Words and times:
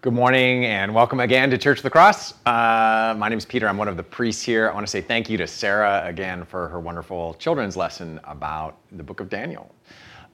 Good 0.00 0.12
morning 0.12 0.64
and 0.64 0.94
welcome 0.94 1.18
again 1.18 1.50
to 1.50 1.58
Church 1.58 1.78
of 1.78 1.82
the 1.82 1.90
Cross. 1.90 2.34
Uh, 2.46 3.16
my 3.18 3.28
name 3.28 3.36
is 3.36 3.44
Peter. 3.44 3.66
I'm 3.66 3.76
one 3.76 3.88
of 3.88 3.96
the 3.96 4.02
priests 4.04 4.44
here. 4.44 4.70
I 4.70 4.72
want 4.72 4.86
to 4.86 4.90
say 4.90 5.00
thank 5.00 5.28
you 5.28 5.36
to 5.38 5.46
Sarah 5.48 6.04
again 6.04 6.44
for 6.44 6.68
her 6.68 6.78
wonderful 6.78 7.34
children's 7.34 7.76
lesson 7.76 8.20
about 8.22 8.76
the 8.92 9.02
book 9.02 9.18
of 9.18 9.28
Daniel. 9.28 9.74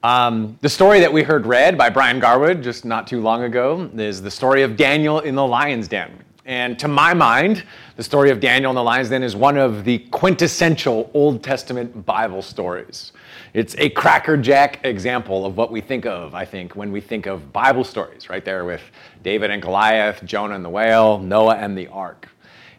Um, 0.03 0.55
the 0.61 0.69
story 0.69 0.99
that 0.99 1.11
we 1.11 1.23
heard 1.23 1.47
read 1.47 1.79
by 1.79 1.89
Brian 1.89 2.19
Garwood 2.19 2.61
just 2.61 2.85
not 2.85 3.07
too 3.07 3.21
long 3.21 3.41
ago 3.41 3.89
is 3.95 4.21
the 4.21 4.29
story 4.29 4.61
of 4.61 4.77
Daniel 4.77 5.21
in 5.21 5.33
the 5.33 5.47
lion's 5.47 5.87
den. 5.87 6.23
And 6.47 6.77
to 6.77 6.87
my 6.87 7.15
mind, 7.15 7.63
the 7.95 8.03
story 8.03 8.29
of 8.29 8.39
Daniel 8.39 8.69
in 8.69 8.75
the 8.75 8.83
lion's 8.83 9.09
den 9.09 9.23
is 9.23 9.35
one 9.35 9.57
of 9.57 9.83
the 9.83 9.97
quintessential 10.11 11.09
Old 11.15 11.43
Testament 11.43 12.05
Bible 12.05 12.43
stories. 12.43 13.13
It's 13.55 13.75
a 13.79 13.89
crackerjack 13.89 14.85
example 14.85 15.47
of 15.47 15.57
what 15.57 15.71
we 15.71 15.81
think 15.81 16.05
of, 16.05 16.35
I 16.35 16.45
think, 16.45 16.75
when 16.75 16.91
we 16.91 17.01
think 17.01 17.25
of 17.25 17.51
Bible 17.51 17.83
stories, 17.83 18.29
right 18.29 18.45
there 18.45 18.63
with 18.63 18.81
David 19.23 19.49
and 19.49 19.59
Goliath, 19.59 20.23
Jonah 20.23 20.53
and 20.53 20.63
the 20.63 20.69
whale, 20.69 21.17
Noah 21.17 21.55
and 21.55 21.75
the 21.75 21.87
ark. 21.87 22.29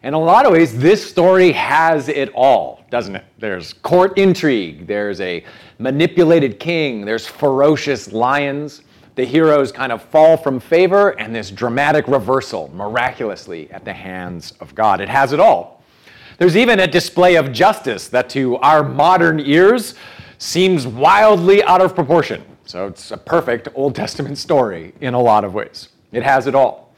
In 0.01 0.13
a 0.13 0.19
lot 0.19 0.45
of 0.45 0.53
ways, 0.53 0.77
this 0.77 1.05
story 1.05 1.51
has 1.51 2.07
it 2.07 2.29
all, 2.33 2.85
doesn't 2.89 3.17
it? 3.17 3.25
There's 3.37 3.73
court 3.73 4.17
intrigue, 4.17 4.87
there's 4.87 5.19
a 5.19 5.43
manipulated 5.77 6.57
king, 6.57 7.03
there's 7.03 7.27
ferocious 7.27 8.13
lions. 8.13 8.83
The 9.17 9.25
heroes 9.25 9.71
kind 9.71 9.91
of 9.91 10.03
fall 10.03 10.37
from 10.37 10.59
favor, 10.59 11.09
and 11.19 11.33
this 11.33 11.49
dramatic 11.49 12.07
reversal 12.07 12.69
miraculously 12.75 13.67
at 13.71 13.83
the 13.83 13.91
hands 13.91 14.53
of 14.59 14.75
God. 14.75 15.01
It 15.01 15.09
has 15.09 15.33
it 15.33 15.39
all. 15.39 15.81
There's 16.37 16.55
even 16.55 16.79
a 16.79 16.85
display 16.85 17.33
of 17.33 17.51
justice 17.51 18.09
that, 18.09 18.29
to 18.29 18.57
our 18.57 18.83
modern 18.83 19.39
ears, 19.39 19.95
seems 20.37 20.85
wildly 20.85 21.63
out 21.63 21.81
of 21.81 21.95
proportion. 21.95 22.43
So 22.67 22.85
it's 22.85 23.09
a 23.09 23.17
perfect 23.17 23.69
Old 23.73 23.95
Testament 23.95 24.37
story 24.37 24.93
in 25.01 25.15
a 25.15 25.19
lot 25.19 25.43
of 25.43 25.55
ways. 25.55 25.89
It 26.11 26.21
has 26.21 26.45
it 26.45 26.53
all. 26.53 26.93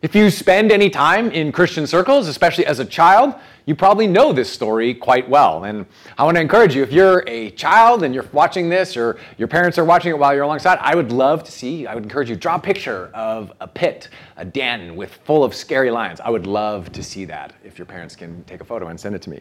If 0.00 0.14
you 0.14 0.30
spend 0.30 0.70
any 0.70 0.88
time 0.88 1.32
in 1.32 1.50
Christian 1.50 1.88
circles, 1.88 2.28
especially 2.28 2.66
as 2.66 2.78
a 2.78 2.84
child, 2.84 3.34
you 3.68 3.74
probably 3.74 4.06
know 4.06 4.32
this 4.32 4.50
story 4.50 4.94
quite 4.94 5.28
well. 5.28 5.64
And 5.64 5.84
I 6.16 6.24
want 6.24 6.38
to 6.38 6.40
encourage 6.40 6.74
you 6.74 6.82
if 6.82 6.90
you're 6.90 7.22
a 7.26 7.50
child 7.50 8.02
and 8.02 8.14
you're 8.14 8.26
watching 8.32 8.70
this 8.70 8.96
or 8.96 9.18
your 9.36 9.46
parents 9.46 9.76
are 9.76 9.84
watching 9.84 10.10
it 10.10 10.18
while 10.18 10.32
you're 10.32 10.44
alongside, 10.44 10.78
I 10.80 10.94
would 10.94 11.12
love 11.12 11.44
to 11.44 11.52
see, 11.52 11.86
I 11.86 11.94
would 11.94 12.02
encourage 12.02 12.30
you 12.30 12.36
draw 12.36 12.54
a 12.54 12.58
picture 12.58 13.10
of 13.12 13.52
a 13.60 13.68
pit, 13.68 14.08
a 14.38 14.44
den 14.46 14.96
with 14.96 15.12
full 15.24 15.44
of 15.44 15.54
scary 15.54 15.90
lions. 15.90 16.18
I 16.18 16.30
would 16.30 16.46
love 16.46 16.90
to 16.92 17.02
see 17.02 17.26
that 17.26 17.52
if 17.62 17.76
your 17.76 17.84
parents 17.84 18.16
can 18.16 18.42
take 18.44 18.62
a 18.62 18.64
photo 18.64 18.88
and 18.88 18.98
send 18.98 19.14
it 19.14 19.20
to 19.20 19.28
me. 19.28 19.40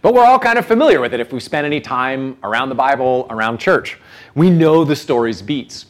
But 0.00 0.14
we're 0.14 0.24
all 0.24 0.38
kind 0.38 0.60
of 0.60 0.66
familiar 0.66 1.00
with 1.00 1.12
it 1.12 1.18
if 1.18 1.32
we 1.32 1.40
spend 1.40 1.66
any 1.66 1.80
time 1.80 2.38
around 2.44 2.68
the 2.68 2.76
Bible, 2.76 3.26
around 3.30 3.58
church. 3.58 3.98
We 4.36 4.48
know 4.48 4.84
the 4.84 4.94
story's 4.94 5.42
beats. 5.42 5.86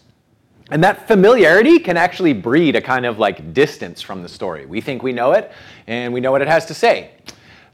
And 0.71 0.83
that 0.83 1.07
familiarity 1.07 1.79
can 1.79 1.99
actually 1.99 2.33
breed 2.33 2.75
a 2.75 2.81
kind 2.81 3.05
of 3.05 3.19
like 3.19 3.53
distance 3.53 4.01
from 4.01 4.23
the 4.23 4.31
story. 4.31 4.65
We 4.65 4.81
think 4.81 5.03
we 5.03 5.13
know 5.13 5.33
it 5.33 5.53
and 5.87 6.15
we 6.15 6.21
know 6.21 6.33
what 6.33 6.41
it 6.41 6.49
has 6.49 6.65
to 6.67 6.75
say. 6.75 7.11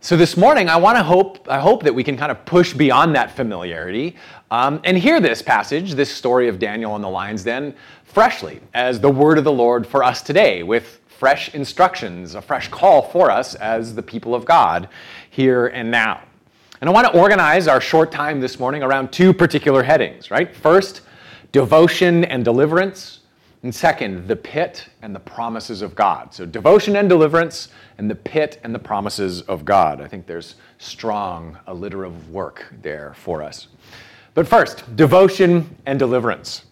So 0.04 0.16
this 0.16 0.36
morning, 0.36 0.68
I 0.68 0.74
want 0.74 0.98
to 0.98 1.04
hope, 1.04 1.46
I 1.48 1.60
hope 1.60 1.84
that 1.84 1.94
we 1.94 2.02
can 2.02 2.16
kind 2.16 2.32
of 2.32 2.44
push 2.44 2.72
beyond 2.72 3.14
that 3.14 3.36
familiarity 3.36 4.16
um, 4.50 4.80
and 4.82 4.98
hear 4.98 5.20
this 5.20 5.42
passage, 5.42 5.92
this 5.92 6.12
story 6.12 6.48
of 6.48 6.58
Daniel 6.58 6.96
and 6.96 7.04
the 7.04 7.08
lion's 7.08 7.44
den, 7.44 7.72
freshly 8.02 8.60
as 8.74 8.98
the 8.98 9.08
word 9.08 9.38
of 9.38 9.44
the 9.44 9.52
Lord 9.52 9.86
for 9.86 10.02
us 10.02 10.20
today, 10.20 10.64
with 10.64 10.98
fresh 11.06 11.54
instructions, 11.54 12.34
a 12.34 12.42
fresh 12.42 12.66
call 12.66 13.02
for 13.02 13.30
us 13.30 13.54
as 13.54 13.94
the 13.94 14.02
people 14.02 14.34
of 14.34 14.44
God 14.44 14.88
here 15.30 15.68
and 15.68 15.88
now. 15.88 16.20
And 16.80 16.90
I 16.90 16.92
want 16.92 17.06
to 17.06 17.16
organize 17.16 17.68
our 17.68 17.80
short 17.80 18.10
time 18.10 18.40
this 18.40 18.58
morning 18.58 18.82
around 18.82 19.12
two 19.12 19.32
particular 19.32 19.84
headings, 19.84 20.32
right? 20.32 20.52
First, 20.52 21.02
devotion 21.52 22.24
and 22.24 22.44
deliverance. 22.44 23.20
And 23.62 23.72
second, 23.72 24.26
the 24.26 24.34
pit 24.34 24.88
and 25.02 25.14
the 25.14 25.20
promises 25.20 25.82
of 25.82 25.94
God. 25.94 26.34
So, 26.34 26.44
devotion 26.44 26.96
and 26.96 27.08
deliverance, 27.08 27.68
and 27.98 28.10
the 28.10 28.14
pit 28.14 28.60
and 28.64 28.74
the 28.74 28.78
promises 28.78 29.42
of 29.42 29.64
God. 29.64 30.00
I 30.00 30.08
think 30.08 30.26
there's 30.26 30.56
strong 30.78 31.56
alliterative 31.68 32.30
work 32.30 32.66
there 32.82 33.14
for 33.14 33.40
us. 33.40 33.68
But 34.34 34.48
first, 34.48 34.96
devotion 34.96 35.76
and 35.86 35.98
deliverance. 35.98 36.64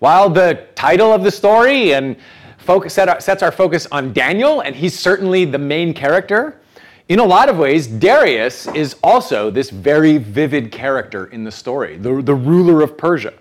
While 0.00 0.28
the 0.28 0.66
title 0.74 1.14
of 1.14 1.22
the 1.22 1.30
story 1.30 1.94
and 1.94 2.16
focus, 2.58 2.92
set 2.92 3.08
our, 3.08 3.20
sets 3.20 3.42
our 3.42 3.52
focus 3.52 3.86
on 3.90 4.12
Daniel, 4.12 4.60
and 4.60 4.76
he's 4.76 4.98
certainly 4.98 5.46
the 5.46 5.58
main 5.58 5.94
character. 5.94 6.60
In 7.08 7.20
a 7.20 7.24
lot 7.24 7.48
of 7.48 7.56
ways, 7.56 7.86
Darius 7.86 8.66
is 8.68 8.96
also 9.02 9.50
this 9.50 9.70
very 9.70 10.18
vivid 10.18 10.70
character 10.70 11.26
in 11.26 11.44
the 11.44 11.50
story, 11.50 11.96
the, 11.96 12.20
the 12.20 12.34
ruler 12.34 12.82
of 12.82 12.98
Persia. 12.98 13.32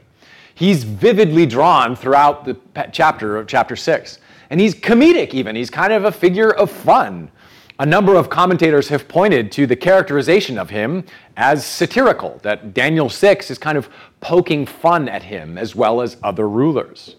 He's 0.62 0.84
vividly 0.84 1.48
drawn 1.48 1.96
throughout 1.96 2.46
the 2.46 2.56
chapter 2.92 3.36
of 3.36 3.48
chapter 3.48 3.76
6. 3.76 4.20
And 4.52 4.62
he's 4.62 4.76
comedic, 4.76 5.34
even. 5.34 5.56
He's 5.56 5.72
kind 5.72 5.92
of 5.92 6.06
a 6.06 6.12
figure 6.12 6.52
of 6.52 6.70
fun. 6.70 7.32
A 7.80 7.86
number 7.88 8.14
of 8.14 8.30
commentators 8.30 8.88
have 8.90 9.08
pointed 9.08 9.52
to 9.54 9.66
the 9.66 9.76
characterization 9.76 10.60
of 10.60 10.70
him 10.70 11.04
as 11.36 11.66
satirical, 11.66 12.40
that 12.44 12.76
Daniel 12.76 13.10
6 13.10 13.50
is 13.50 13.58
kind 13.58 13.76
of 13.76 13.90
poking 14.20 14.68
fun 14.68 15.10
at 15.10 15.24
him 15.24 15.58
as 15.58 15.76
well 15.76 16.00
as 16.00 16.18
other 16.22 16.48
rulers. 16.48 17.16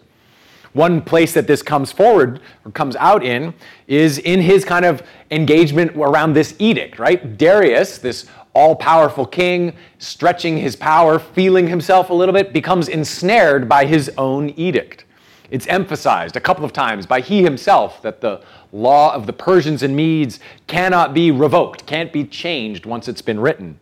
One 0.72 1.02
place 1.02 1.34
that 1.34 1.48
this 1.48 1.62
comes 1.62 1.90
forward 1.90 2.38
or 2.64 2.70
comes 2.70 2.94
out 2.94 3.24
in 3.24 3.54
is 3.88 4.18
in 4.18 4.40
his 4.40 4.64
kind 4.64 4.84
of 4.84 5.02
engagement 5.32 5.96
around 5.96 6.34
this 6.34 6.54
edict, 6.60 7.00
right? 7.00 7.36
Darius, 7.36 7.98
this 7.98 8.26
all 8.54 8.76
powerful 8.76 9.26
king, 9.26 9.74
stretching 9.98 10.58
his 10.58 10.76
power, 10.76 11.18
feeling 11.18 11.68
himself 11.68 12.10
a 12.10 12.14
little 12.14 12.32
bit, 12.32 12.52
becomes 12.52 12.88
ensnared 12.88 13.68
by 13.68 13.86
his 13.86 14.10
own 14.18 14.50
edict. 14.50 15.04
It's 15.50 15.66
emphasized 15.66 16.36
a 16.36 16.40
couple 16.40 16.64
of 16.64 16.72
times 16.72 17.06
by 17.06 17.20
he 17.20 17.42
himself 17.42 18.00
that 18.02 18.20
the 18.20 18.42
law 18.72 19.14
of 19.14 19.26
the 19.26 19.32
Persians 19.32 19.82
and 19.82 19.94
Medes 19.94 20.40
cannot 20.66 21.12
be 21.12 21.30
revoked, 21.30 21.86
can't 21.86 22.12
be 22.12 22.24
changed 22.24 22.86
once 22.86 23.06
it's 23.06 23.22
been 23.22 23.38
written. 23.38 23.78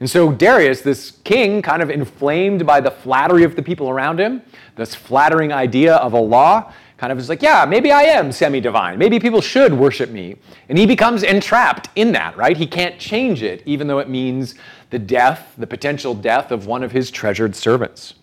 And 0.00 0.10
so 0.10 0.32
Darius, 0.32 0.80
this 0.80 1.12
king, 1.22 1.62
kind 1.62 1.80
of 1.80 1.88
inflamed 1.88 2.66
by 2.66 2.80
the 2.80 2.90
flattery 2.90 3.44
of 3.44 3.54
the 3.54 3.62
people 3.62 3.88
around 3.88 4.18
him, 4.18 4.42
this 4.74 4.96
flattering 4.96 5.52
idea 5.52 5.94
of 5.94 6.12
a 6.12 6.20
law, 6.20 6.72
kind 7.02 7.10
of 7.10 7.18
is 7.18 7.28
like, 7.28 7.42
yeah, 7.42 7.64
maybe 7.64 7.90
I 7.90 8.02
am 8.02 8.30
semi 8.30 8.60
divine. 8.60 8.96
Maybe 8.96 9.18
people 9.18 9.40
should 9.40 9.74
worship 9.74 10.10
me. 10.10 10.36
And 10.68 10.78
he 10.78 10.86
becomes 10.86 11.24
entrapped 11.24 11.88
in 11.96 12.12
that, 12.12 12.36
right? 12.36 12.56
He 12.56 12.64
can't 12.64 12.96
change 12.96 13.42
it, 13.42 13.60
even 13.66 13.88
though 13.88 13.98
it 13.98 14.08
means 14.08 14.54
the 14.90 15.00
death, 15.00 15.52
the 15.58 15.66
potential 15.66 16.14
death 16.14 16.52
of 16.52 16.68
one 16.68 16.84
of 16.84 16.92
his 16.92 17.10
treasured 17.10 17.56
servants. 17.56 18.14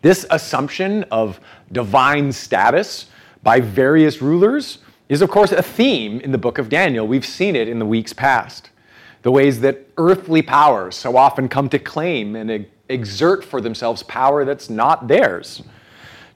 This 0.00 0.24
assumption 0.30 1.04
of 1.10 1.38
divine 1.70 2.32
status 2.32 3.10
by 3.42 3.60
various 3.60 4.22
rulers 4.22 4.78
is, 5.10 5.20
of 5.20 5.28
course, 5.28 5.52
a 5.52 5.62
theme 5.62 6.18
in 6.20 6.32
the 6.32 6.38
book 6.38 6.56
of 6.56 6.70
Daniel. 6.70 7.06
We've 7.06 7.26
seen 7.26 7.54
it 7.54 7.68
in 7.68 7.78
the 7.78 7.84
weeks 7.84 8.14
past 8.14 8.70
the 9.20 9.30
ways 9.30 9.60
that 9.60 9.86
earthly 9.98 10.40
powers 10.40 10.96
so 10.96 11.18
often 11.18 11.46
come 11.46 11.68
to 11.68 11.78
claim 11.78 12.36
and 12.36 12.64
exert 12.88 13.44
for 13.44 13.60
themselves 13.60 14.02
power 14.04 14.46
that's 14.46 14.70
not 14.70 15.08
theirs. 15.08 15.62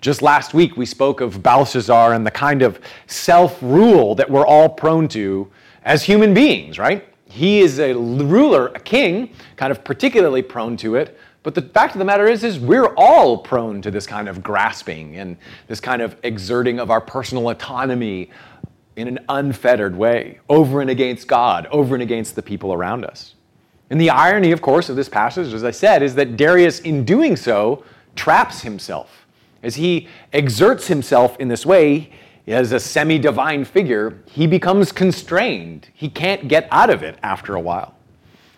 Just 0.00 0.22
last 0.22 0.54
week, 0.54 0.76
we 0.76 0.86
spoke 0.86 1.20
of 1.20 1.42
Belshazzar 1.42 2.14
and 2.14 2.26
the 2.26 2.30
kind 2.30 2.62
of 2.62 2.80
self 3.06 3.58
rule 3.62 4.14
that 4.14 4.30
we're 4.30 4.46
all 4.46 4.68
prone 4.68 5.08
to 5.08 5.50
as 5.84 6.02
human 6.02 6.32
beings, 6.32 6.78
right? 6.78 7.06
He 7.26 7.60
is 7.60 7.78
a 7.78 7.94
ruler, 7.94 8.68
a 8.68 8.80
king, 8.80 9.32
kind 9.56 9.70
of 9.70 9.84
particularly 9.84 10.42
prone 10.42 10.76
to 10.78 10.96
it. 10.96 11.18
But 11.42 11.54
the 11.54 11.62
fact 11.62 11.94
of 11.94 11.98
the 11.98 12.04
matter 12.04 12.26
is, 12.26 12.44
is 12.44 12.58
we're 12.58 12.94
all 12.96 13.38
prone 13.38 13.80
to 13.82 13.90
this 13.90 14.06
kind 14.06 14.28
of 14.28 14.42
grasping 14.42 15.16
and 15.16 15.36
this 15.68 15.80
kind 15.80 16.02
of 16.02 16.16
exerting 16.22 16.78
of 16.80 16.90
our 16.90 17.00
personal 17.00 17.48
autonomy, 17.48 18.30
in 18.96 19.08
an 19.08 19.18
unfettered 19.28 19.96
way, 19.96 20.40
over 20.48 20.80
and 20.80 20.90
against 20.90 21.26
God, 21.26 21.66
over 21.70 21.94
and 21.94 22.02
against 22.02 22.36
the 22.36 22.42
people 22.42 22.72
around 22.72 23.04
us. 23.04 23.34
And 23.88 24.00
the 24.00 24.10
irony, 24.10 24.52
of 24.52 24.60
course, 24.60 24.88
of 24.88 24.96
this 24.96 25.08
passage, 25.08 25.52
as 25.52 25.64
I 25.64 25.70
said, 25.70 26.02
is 26.02 26.14
that 26.16 26.36
Darius, 26.36 26.80
in 26.80 27.04
doing 27.04 27.36
so, 27.36 27.84
traps 28.14 28.60
himself. 28.60 29.19
As 29.62 29.76
he 29.76 30.08
exerts 30.32 30.86
himself 30.86 31.38
in 31.38 31.48
this 31.48 31.66
way, 31.66 32.10
as 32.46 32.72
a 32.72 32.80
semi 32.80 33.18
divine 33.18 33.64
figure, 33.64 34.18
he 34.26 34.46
becomes 34.46 34.92
constrained. 34.92 35.88
He 35.94 36.08
can't 36.08 36.48
get 36.48 36.66
out 36.70 36.90
of 36.90 37.02
it 37.02 37.18
after 37.22 37.54
a 37.54 37.60
while. 37.60 37.94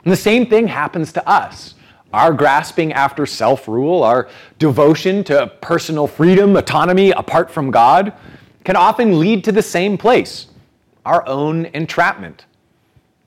And 0.04 0.12
the 0.12 0.16
same 0.16 0.46
thing 0.46 0.68
happens 0.68 1.12
to 1.12 1.28
us. 1.28 1.74
Our 2.12 2.32
grasping 2.32 2.92
after 2.92 3.26
self 3.26 3.68
rule, 3.68 4.02
our 4.02 4.28
devotion 4.58 5.24
to 5.24 5.46
personal 5.60 6.06
freedom, 6.06 6.56
autonomy 6.56 7.10
apart 7.10 7.50
from 7.50 7.70
God, 7.70 8.12
can 8.64 8.76
often 8.76 9.18
lead 9.18 9.44
to 9.44 9.52
the 9.52 9.62
same 9.62 9.98
place 9.98 10.48
our 11.04 11.26
own 11.26 11.66
entrapment. 11.66 12.46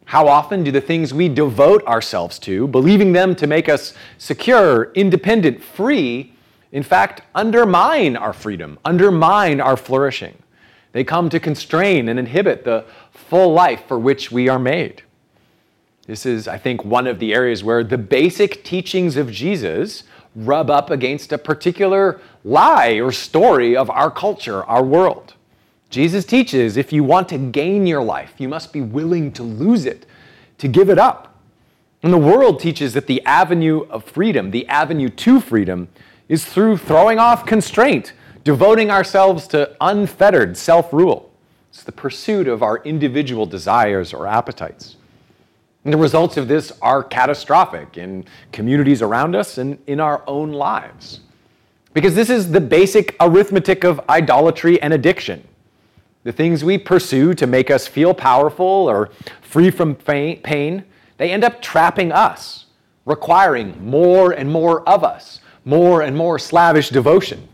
How 0.06 0.28
often 0.28 0.64
do 0.64 0.72
the 0.72 0.82
things 0.82 1.14
we 1.14 1.28
devote 1.28 1.84
ourselves 1.88 2.38
to, 2.40 2.68
believing 2.68 3.12
them 3.12 3.36
to 3.36 3.48
make 3.48 3.68
us 3.68 3.94
secure, 4.18 4.92
independent, 4.94 5.64
free, 5.64 6.35
in 6.76 6.84
fact, 6.84 7.22
undermine 7.34 8.18
our 8.18 8.34
freedom, 8.34 8.78
undermine 8.84 9.62
our 9.62 9.78
flourishing? 9.78 10.38
They 10.92 11.06
come 11.06 11.30
to 11.30 11.40
constrain 11.40 12.10
and 12.10 12.20
inhibit 12.20 12.66
the 12.66 12.84
full 13.14 13.54
life 13.54 13.86
for 13.88 13.98
which 13.98 14.30
we 14.30 14.50
are 14.50 14.60
made. 14.60 15.02
This 16.06 16.26
is, 16.26 16.50
I 16.50 16.58
think, 16.58 16.84
one 16.84 17.08
of 17.08 17.20
the 17.20 17.34
areas 17.34 17.64
where 17.64 17.82
the 17.82 17.98
basic 17.98 18.66
teachings 18.66 19.16
of 19.16 19.32
Jesus 19.32 20.04
rub 20.36 20.70
up 20.70 20.90
against 20.90 21.32
a 21.32 21.38
particular 21.38 22.20
lie 22.44 22.96
or 22.96 23.14
story 23.14 23.78
of 23.78 23.90
our 23.90 24.12
culture, 24.12 24.62
our 24.66 24.84
world. 24.84 25.36
Jesus 25.90 26.26
teaches 26.26 26.76
if 26.76 26.92
you 26.92 27.06
want 27.06 27.30
to 27.30 27.38
gain 27.38 27.88
your 27.88 28.04
life, 28.04 28.34
you 28.38 28.50
must 28.50 28.74
be 28.74 28.82
willing 28.82 29.32
to 29.32 29.44
lose 29.44 29.86
it, 29.86 30.06
to 30.58 30.68
give 30.68 30.90
it 30.90 31.00
up. 31.00 31.40
And 32.04 32.12
the 32.12 32.18
world 32.18 32.60
teaches 32.60 32.94
that 32.96 33.08
the 33.08 33.24
avenue 33.26 33.86
of 33.90 34.04
freedom, 34.04 34.52
the 34.52 34.68
avenue 34.68 35.08
to 35.08 35.40
freedom, 35.40 35.88
is 36.28 36.46
through 36.46 36.78
throwing 36.78 37.20
off 37.20 37.46
constraint, 37.46 38.14
devoting 38.44 38.90
ourselves 38.90 39.48
to 39.50 39.76
unfettered 39.82 40.58
self 40.58 40.92
rule. 40.92 41.32
It's 41.70 41.84
the 41.84 41.92
pursuit 41.92 42.48
of 42.48 42.64
our 42.64 42.78
individual 42.84 43.46
desires 43.46 44.14
or 44.14 44.28
appetites. 44.28 44.96
And 45.84 45.94
the 45.94 45.98
results 45.98 46.36
of 46.36 46.48
this 46.48 46.72
are 46.82 47.04
catastrophic 47.04 47.98
in 47.98 48.26
communities 48.52 49.02
around 49.02 49.36
us 49.36 49.60
and 49.60 49.78
in 49.86 50.00
our 50.00 50.24
own 50.26 50.52
lives. 50.52 51.20
Because 51.94 52.16
this 52.16 52.30
is 52.30 52.52
the 52.52 52.60
basic 52.60 53.16
arithmetic 53.20 53.84
of 53.84 54.02
idolatry 54.10 54.82
and 54.82 54.94
addiction. 54.94 55.48
The 56.24 56.32
things 56.32 56.64
we 56.64 56.80
pursue 56.80 57.36
to 57.36 57.46
make 57.46 57.70
us 57.70 57.86
feel 57.86 58.16
powerful 58.16 58.66
or 58.66 59.12
free 59.42 59.70
from 59.70 59.96
pain, 59.96 60.84
they 61.18 61.32
end 61.32 61.44
up 61.44 61.62
trapping 61.62 62.12
us, 62.12 62.66
requiring 63.06 63.86
more 63.86 64.32
and 64.32 64.52
more 64.52 64.82
of 64.90 65.04
us, 65.04 65.40
more 65.66 66.04
and 66.04 66.16
more 66.16 66.40
slavish 66.40 66.90
devotion. 66.90 67.48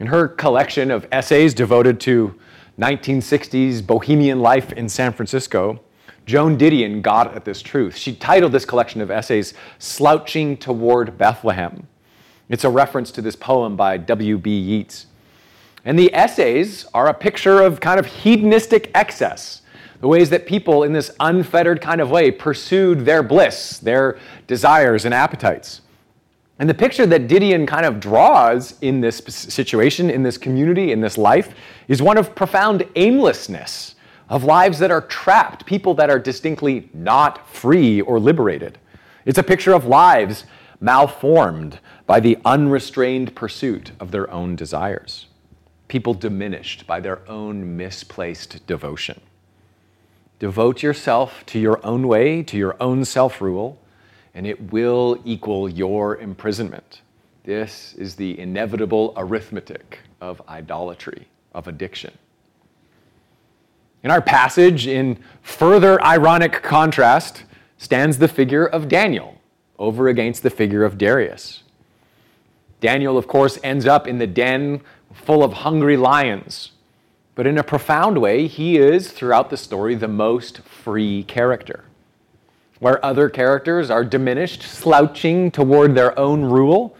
In 0.00 0.08
her 0.08 0.26
collection 0.26 0.90
of 0.90 1.06
essays 1.12 1.54
devoted 1.54 2.00
to 2.00 2.34
1960s 2.78 3.86
bohemian 3.86 4.40
life 4.40 4.72
in 4.72 4.88
San 4.88 5.12
Francisco, 5.12 5.80
Joan 6.26 6.58
Didion 6.58 7.02
got 7.02 7.34
at 7.34 7.44
this 7.44 7.62
truth. 7.62 7.96
She 7.96 8.14
titled 8.14 8.52
this 8.52 8.64
collection 8.64 9.00
of 9.00 9.10
essays 9.10 9.54
Slouching 9.78 10.56
Toward 10.56 11.16
Bethlehem. 11.16 11.86
It's 12.48 12.64
a 12.64 12.70
reference 12.70 13.10
to 13.12 13.22
this 13.22 13.36
poem 13.36 13.76
by 13.76 13.96
W.B. 13.96 14.50
Yeats. 14.50 15.06
And 15.84 15.98
the 15.98 16.12
essays 16.12 16.84
are 16.92 17.06
a 17.06 17.14
picture 17.14 17.62
of 17.62 17.80
kind 17.80 18.00
of 18.00 18.06
hedonistic 18.06 18.90
excess, 18.94 19.62
the 20.00 20.08
ways 20.08 20.30
that 20.30 20.46
people 20.46 20.82
in 20.82 20.92
this 20.92 21.12
unfettered 21.20 21.80
kind 21.80 22.00
of 22.00 22.10
way 22.10 22.30
pursued 22.30 23.04
their 23.04 23.22
bliss, 23.22 23.78
their 23.78 24.18
desires 24.46 25.04
and 25.04 25.14
appetites. 25.14 25.80
And 26.58 26.68
the 26.68 26.74
picture 26.74 27.04
that 27.06 27.28
Didion 27.28 27.66
kind 27.66 27.84
of 27.84 28.00
draws 28.00 28.78
in 28.80 29.00
this 29.00 29.18
situation, 29.26 30.08
in 30.08 30.22
this 30.22 30.38
community, 30.38 30.92
in 30.92 31.00
this 31.00 31.18
life, 31.18 31.54
is 31.86 32.00
one 32.00 32.16
of 32.16 32.34
profound 32.34 32.86
aimlessness 32.96 33.94
of 34.28 34.44
lives 34.44 34.78
that 34.78 34.90
are 34.90 35.02
trapped, 35.02 35.66
people 35.66 35.94
that 35.94 36.10
are 36.10 36.18
distinctly 36.18 36.88
not 36.94 37.48
free 37.48 38.00
or 38.00 38.18
liberated. 38.18 38.78
It's 39.24 39.38
a 39.38 39.42
picture 39.42 39.74
of 39.74 39.84
lives 39.84 40.44
malformed 40.80 41.78
by 42.06 42.20
the 42.20 42.38
unrestrained 42.44 43.34
pursuit 43.34 43.92
of 44.00 44.10
their 44.10 44.30
own 44.30 44.56
desires, 44.56 45.26
people 45.88 46.14
diminished 46.14 46.86
by 46.86 47.00
their 47.00 47.28
own 47.28 47.76
misplaced 47.76 48.66
devotion. 48.66 49.20
Devote 50.38 50.82
yourself 50.82 51.44
to 51.46 51.58
your 51.58 51.84
own 51.84 52.08
way, 52.08 52.42
to 52.42 52.56
your 52.56 52.76
own 52.80 53.04
self 53.04 53.40
rule, 53.40 53.78
and 54.36 54.46
it 54.46 54.70
will 54.70 55.18
equal 55.24 55.66
your 55.66 56.18
imprisonment. 56.18 57.00
This 57.44 57.94
is 57.94 58.14
the 58.16 58.38
inevitable 58.38 59.14
arithmetic 59.16 60.00
of 60.20 60.42
idolatry, 60.46 61.26
of 61.54 61.66
addiction. 61.66 62.12
In 64.02 64.10
our 64.10 64.20
passage, 64.20 64.86
in 64.86 65.18
further 65.40 66.00
ironic 66.02 66.62
contrast, 66.62 67.44
stands 67.78 68.18
the 68.18 68.28
figure 68.28 68.66
of 68.66 68.88
Daniel 68.88 69.40
over 69.78 70.06
against 70.08 70.42
the 70.42 70.50
figure 70.50 70.84
of 70.84 70.98
Darius. 70.98 71.62
Daniel, 72.80 73.16
of 73.16 73.26
course, 73.26 73.58
ends 73.64 73.86
up 73.86 74.06
in 74.06 74.18
the 74.18 74.26
den 74.26 74.82
full 75.14 75.42
of 75.42 75.54
hungry 75.54 75.96
lions. 75.96 76.72
But 77.34 77.46
in 77.46 77.56
a 77.56 77.64
profound 77.64 78.18
way, 78.18 78.48
he 78.48 78.76
is, 78.76 79.12
throughout 79.12 79.48
the 79.48 79.56
story, 79.56 79.94
the 79.94 80.08
most 80.08 80.58
free 80.60 81.22
character. 81.22 81.84
Where 82.78 83.04
other 83.04 83.28
characters 83.28 83.90
are 83.90 84.04
diminished, 84.04 84.62
slouching 84.62 85.50
toward 85.50 85.94
their 85.94 86.18
own 86.18 86.44
rule, 86.44 86.96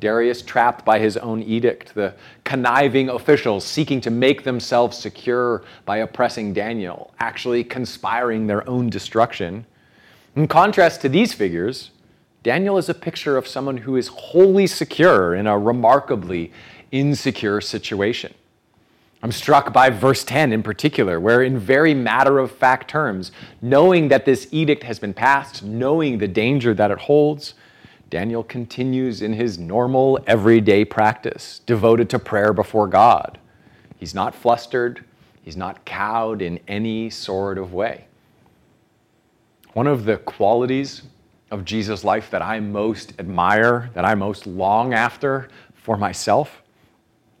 Darius 0.00 0.42
trapped 0.42 0.84
by 0.84 0.98
his 0.98 1.16
own 1.16 1.42
edict, 1.42 1.94
the 1.94 2.14
conniving 2.44 3.08
officials 3.08 3.64
seeking 3.64 4.00
to 4.02 4.10
make 4.10 4.44
themselves 4.44 4.98
secure 4.98 5.62
by 5.86 5.98
oppressing 5.98 6.52
Daniel, 6.52 7.14
actually 7.20 7.64
conspiring 7.64 8.46
their 8.46 8.68
own 8.68 8.90
destruction. 8.90 9.64
In 10.36 10.46
contrast 10.46 11.00
to 11.02 11.08
these 11.08 11.32
figures, 11.32 11.90
Daniel 12.42 12.76
is 12.76 12.90
a 12.90 12.94
picture 12.94 13.38
of 13.38 13.48
someone 13.48 13.78
who 13.78 13.96
is 13.96 14.08
wholly 14.08 14.66
secure 14.66 15.34
in 15.34 15.46
a 15.46 15.58
remarkably 15.58 16.52
insecure 16.92 17.62
situation. 17.62 18.34
I'm 19.24 19.32
struck 19.32 19.72
by 19.72 19.88
verse 19.88 20.22
10 20.22 20.52
in 20.52 20.62
particular, 20.62 21.18
where, 21.18 21.42
in 21.42 21.56
very 21.56 21.94
matter 21.94 22.38
of 22.38 22.52
fact 22.52 22.90
terms, 22.90 23.32
knowing 23.62 24.08
that 24.08 24.26
this 24.26 24.46
edict 24.50 24.82
has 24.82 24.98
been 24.98 25.14
passed, 25.14 25.62
knowing 25.62 26.18
the 26.18 26.28
danger 26.28 26.74
that 26.74 26.90
it 26.90 26.98
holds, 26.98 27.54
Daniel 28.10 28.44
continues 28.44 29.22
in 29.22 29.32
his 29.32 29.58
normal, 29.58 30.18
everyday 30.26 30.84
practice, 30.84 31.62
devoted 31.64 32.10
to 32.10 32.18
prayer 32.18 32.52
before 32.52 32.86
God. 32.86 33.38
He's 33.96 34.14
not 34.14 34.34
flustered, 34.34 35.02
he's 35.40 35.56
not 35.56 35.86
cowed 35.86 36.42
in 36.42 36.60
any 36.68 37.08
sort 37.08 37.56
of 37.56 37.72
way. 37.72 38.04
One 39.72 39.86
of 39.86 40.04
the 40.04 40.18
qualities 40.18 41.00
of 41.50 41.64
Jesus' 41.64 42.04
life 42.04 42.30
that 42.30 42.42
I 42.42 42.60
most 42.60 43.14
admire, 43.18 43.88
that 43.94 44.04
I 44.04 44.16
most 44.16 44.46
long 44.46 44.92
after 44.92 45.48
for 45.72 45.96
myself, 45.96 46.60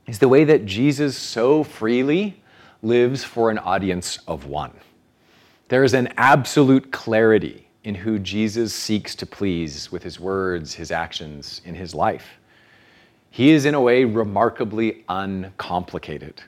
is 0.06 0.18
the 0.18 0.28
way 0.28 0.44
that 0.44 0.66
Jesus 0.66 1.16
so 1.16 1.64
freely 1.64 2.42
lives 2.82 3.24
for 3.24 3.50
an 3.50 3.58
audience 3.58 4.18
of 4.28 4.46
one. 4.46 4.72
There 5.68 5.84
is 5.84 5.94
an 5.94 6.12
absolute 6.16 6.92
clarity 6.92 7.66
in 7.84 7.94
who 7.94 8.18
Jesus 8.18 8.74
seeks 8.74 9.14
to 9.16 9.26
please 9.26 9.90
with 9.90 10.02
his 10.02 10.20
words, 10.20 10.74
his 10.74 10.90
actions, 10.90 11.60
in 11.64 11.74
his 11.74 11.94
life. 11.94 12.38
He 13.30 13.50
is, 13.50 13.64
in 13.64 13.74
a 13.74 13.80
way, 13.80 14.04
remarkably 14.04 15.04
uncomplicated. 15.08 16.42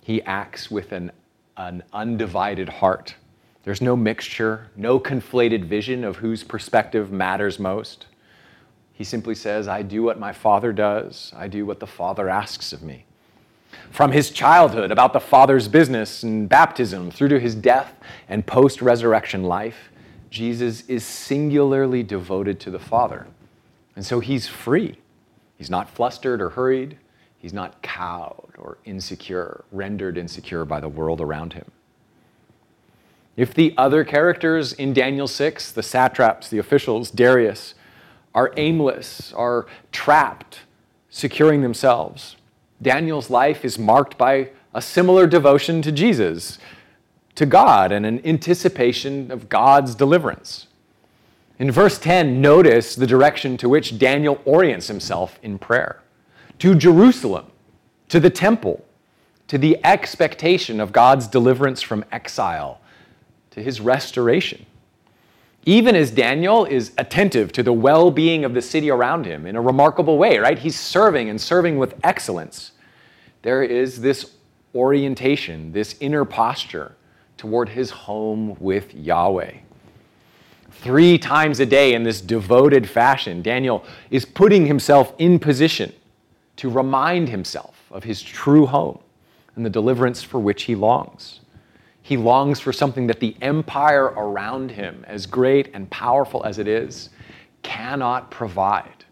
He 0.00 0.22
acts 0.22 0.70
with 0.70 0.92
an, 0.92 1.12
an 1.56 1.82
undivided 1.92 2.68
heart. 2.68 3.14
There's 3.64 3.82
no 3.82 3.94
mixture, 3.94 4.70
no 4.74 4.98
conflated 4.98 5.64
vision 5.64 6.02
of 6.02 6.16
whose 6.16 6.42
perspective 6.42 7.12
matters 7.12 7.58
most. 7.58 8.06
He 9.02 9.04
simply 9.04 9.34
says, 9.34 9.66
I 9.66 9.82
do 9.82 10.04
what 10.04 10.20
my 10.20 10.32
Father 10.32 10.72
does, 10.72 11.32
I 11.34 11.48
do 11.48 11.66
what 11.66 11.80
the 11.80 11.88
Father 11.88 12.28
asks 12.28 12.72
of 12.72 12.84
me. 12.84 13.04
From 13.90 14.12
his 14.12 14.30
childhood, 14.30 14.92
about 14.92 15.12
the 15.12 15.18
Father's 15.18 15.66
business 15.66 16.22
and 16.22 16.48
baptism, 16.48 17.10
through 17.10 17.30
to 17.30 17.40
his 17.40 17.56
death 17.56 17.94
and 18.28 18.46
post 18.46 18.80
resurrection 18.80 19.42
life, 19.42 19.90
Jesus 20.30 20.82
is 20.86 21.02
singularly 21.02 22.04
devoted 22.04 22.60
to 22.60 22.70
the 22.70 22.78
Father. 22.78 23.26
And 23.96 24.06
so 24.06 24.20
he's 24.20 24.46
free. 24.46 25.00
He's 25.58 25.68
not 25.68 25.90
flustered 25.90 26.40
or 26.40 26.50
hurried. 26.50 26.96
He's 27.38 27.52
not 27.52 27.82
cowed 27.82 28.52
or 28.56 28.78
insecure, 28.84 29.64
rendered 29.72 30.16
insecure 30.16 30.64
by 30.64 30.78
the 30.78 30.88
world 30.88 31.20
around 31.20 31.54
him. 31.54 31.68
If 33.36 33.52
the 33.52 33.74
other 33.76 34.04
characters 34.04 34.72
in 34.72 34.92
Daniel 34.92 35.26
6, 35.26 35.72
the 35.72 35.82
satraps, 35.82 36.48
the 36.48 36.58
officials, 36.58 37.10
Darius, 37.10 37.74
are 38.34 38.52
aimless, 38.56 39.32
are 39.34 39.66
trapped, 39.90 40.60
securing 41.10 41.62
themselves, 41.62 42.36
Daniel's 42.82 43.30
life 43.30 43.64
is 43.64 43.78
marked 43.78 44.18
by 44.18 44.50
a 44.74 44.82
similar 44.82 45.26
devotion 45.26 45.82
to 45.82 45.92
Jesus 45.92 46.58
to 47.34 47.46
God 47.46 47.92
and 47.92 48.04
an 48.04 48.20
anticipation 48.26 49.30
of 49.30 49.48
God's 49.48 49.94
deliverance. 49.94 50.66
In 51.58 51.70
verse 51.70 51.98
10, 51.98 52.40
notice 52.40 52.94
the 52.94 53.06
direction 53.06 53.56
to 53.58 53.68
which 53.68 53.98
Daniel 53.98 54.40
orients 54.44 54.88
himself 54.88 55.38
in 55.42 55.58
prayer 55.58 56.00
to 56.58 56.74
Jerusalem, 56.74 57.46
to 58.08 58.20
the 58.20 58.30
temple, 58.30 58.84
to 59.48 59.58
the 59.58 59.84
expectation 59.84 60.80
of 60.80 60.92
God's 60.92 61.26
deliverance 61.26 61.82
from 61.82 62.04
exile, 62.12 62.80
to 63.50 63.62
his 63.62 63.80
restoration. 63.80 64.64
Even 65.64 65.94
as 65.94 66.10
Daniel 66.10 66.64
is 66.64 66.92
attentive 66.98 67.52
to 67.52 67.62
the 67.62 67.72
well 67.72 68.10
being 68.10 68.44
of 68.44 68.54
the 68.54 68.62
city 68.62 68.90
around 68.90 69.26
him 69.26 69.46
in 69.46 69.54
a 69.54 69.60
remarkable 69.60 70.18
way, 70.18 70.38
right? 70.38 70.58
He's 70.58 70.78
serving 70.78 71.28
and 71.28 71.40
serving 71.40 71.78
with 71.78 71.94
excellence. 72.02 72.72
There 73.42 73.62
is 73.62 74.00
this 74.00 74.32
orientation, 74.74 75.72
this 75.72 75.96
inner 76.00 76.24
posture 76.24 76.96
toward 77.36 77.68
his 77.68 77.90
home 77.90 78.56
with 78.58 78.94
Yahweh. 78.94 79.52
Three 80.70 81.18
times 81.18 81.60
a 81.60 81.66
day 81.66 81.94
in 81.94 82.02
this 82.02 82.20
devoted 82.20 82.88
fashion, 82.88 83.42
Daniel 83.42 83.84
is 84.10 84.24
putting 84.24 84.66
himself 84.66 85.14
in 85.18 85.38
position 85.38 85.92
to 86.56 86.68
remind 86.70 87.28
himself 87.28 87.84
of 87.90 88.02
his 88.02 88.20
true 88.20 88.66
home 88.66 88.98
and 89.54 89.64
the 89.64 89.70
deliverance 89.70 90.22
for 90.22 90.40
which 90.40 90.64
he 90.64 90.74
longs. 90.74 91.40
He 92.02 92.16
longs 92.16 92.60
for 92.60 92.72
something 92.72 93.06
that 93.06 93.20
the 93.20 93.36
empire 93.40 94.06
around 94.06 94.72
him, 94.72 95.04
as 95.06 95.26
great 95.26 95.70
and 95.72 95.88
powerful 95.90 96.44
as 96.44 96.58
it 96.58 96.66
is, 96.66 97.10
cannot 97.62 98.30
provide. 98.30 99.04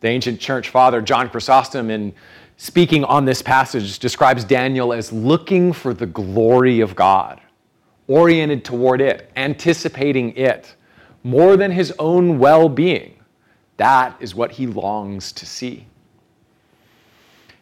The 0.00 0.08
ancient 0.08 0.40
church 0.40 0.68
father 0.68 1.00
John 1.00 1.28
Chrysostom 1.28 1.90
in 1.90 2.14
speaking 2.60 3.04
on 3.04 3.24
this 3.24 3.40
passage, 3.40 3.98
describes 3.98 4.44
Daniel 4.44 4.92
as 4.92 5.10
looking 5.14 5.72
for 5.72 5.94
the 5.94 6.04
glory 6.04 6.80
of 6.80 6.94
God, 6.94 7.40
oriented 8.06 8.66
toward 8.66 9.00
it, 9.00 9.30
anticipating 9.34 10.36
it, 10.36 10.74
more 11.24 11.56
than 11.56 11.70
his 11.70 11.90
own 11.98 12.38
well 12.38 12.68
being. 12.68 13.14
That 13.78 14.14
is 14.20 14.34
what 14.34 14.50
he 14.52 14.66
longs 14.66 15.32
to 15.32 15.46
see. 15.46 15.86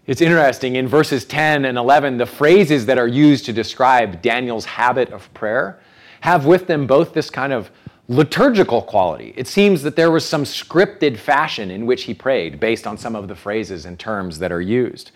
It's 0.08 0.22
interesting, 0.22 0.76
in 0.76 0.88
verses 0.88 1.26
10 1.26 1.66
and 1.66 1.76
11, 1.76 2.16
the 2.16 2.24
phrases 2.24 2.86
that 2.86 2.96
are 2.96 3.06
used 3.06 3.44
to 3.44 3.52
describe 3.52 4.22
Daniel's 4.22 4.64
habit 4.64 5.10
of 5.10 5.32
prayer 5.34 5.80
have 6.22 6.46
with 6.46 6.66
them 6.66 6.86
both 6.86 7.12
this 7.12 7.28
kind 7.28 7.52
of 7.52 7.70
liturgical 8.08 8.80
quality. 8.80 9.34
It 9.36 9.46
seems 9.46 9.82
that 9.82 9.96
there 9.96 10.10
was 10.10 10.24
some 10.24 10.44
scripted 10.44 11.18
fashion 11.18 11.70
in 11.70 11.84
which 11.84 12.04
he 12.04 12.14
prayed 12.14 12.58
based 12.58 12.86
on 12.86 12.96
some 12.96 13.14
of 13.14 13.28
the 13.28 13.34
phrases 13.34 13.84
and 13.84 13.98
terms 13.98 14.38
that 14.38 14.50
are 14.50 14.62
used, 14.62 15.10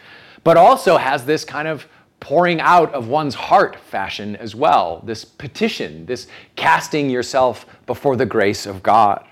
but 0.45 0.59
also 0.59 0.99
has 0.99 1.25
this 1.25 1.43
kind 1.43 1.69
of 1.69 1.87
pouring 2.21 2.61
out 2.61 2.93
of 2.93 3.09
one's 3.09 3.35
heart 3.35 3.77
fashion 3.77 4.37
as 4.37 4.55
well, 4.55 5.01
this 5.07 5.25
petition, 5.25 6.05
this 6.05 6.27
casting 6.55 7.09
yourself 7.09 7.65
before 7.87 8.15
the 8.15 8.27
grace 8.27 8.67
of 8.67 8.83
God. 8.83 9.25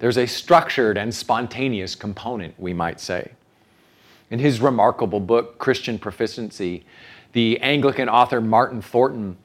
There's 0.00 0.18
a 0.18 0.26
structured 0.26 0.98
and 0.98 1.14
spontaneous 1.14 1.94
component, 1.94 2.58
we 2.58 2.74
might 2.74 2.98
say. 2.98 3.30
In 4.30 4.38
his 4.38 4.60
remarkable 4.60 5.20
book, 5.20 5.58
Christian 5.58 5.98
Proficiency, 5.98 6.84
the 7.32 7.60
Anglican 7.60 8.08
author 8.08 8.40
Martin 8.40 8.80
Thornton 8.80 9.36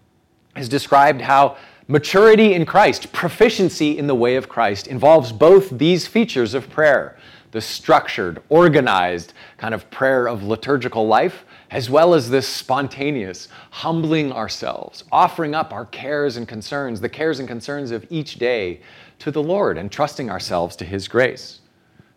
has 0.56 0.70
described 0.70 1.22
how 1.22 1.58
maturity 1.88 2.54
in 2.54 2.66
Christ, 2.66 3.12
proficiency 3.12 3.98
in 3.98 4.08
the 4.08 4.16
way 4.16 4.36
of 4.36 4.48
Christ, 4.50 4.88
involves 4.88 5.32
both 5.32 5.70
these 5.70 6.08
features 6.08 6.54
of 6.54 6.70
prayer 6.70 7.18
the 7.52 7.62
structured, 7.62 8.42
organized 8.50 9.34
kind 9.58 9.74
of 9.74 9.90
prayer 9.90 10.28
of 10.28 10.44
liturgical 10.44 11.08
life, 11.08 11.46
as 11.72 11.90
well 11.90 12.14
as 12.14 12.30
this 12.30 12.48
spontaneous, 12.48 13.48
humbling 13.72 14.32
ourselves, 14.32 15.04
offering 15.12 15.56
up 15.56 15.74
our 15.74 15.86
cares 15.86 16.38
and 16.38 16.48
concerns, 16.48 17.02
the 17.02 17.10
cares 17.10 17.40
and 17.40 17.48
concerns 17.48 17.92
of 17.92 18.06
each 18.10 18.36
day 18.36 18.80
to 19.18 19.32
the 19.32 19.42
Lord, 19.42 19.78
and 19.78 19.92
trusting 19.92 20.30
ourselves 20.30 20.76
to 20.76 20.86
His 20.86 21.08
grace. 21.08 21.62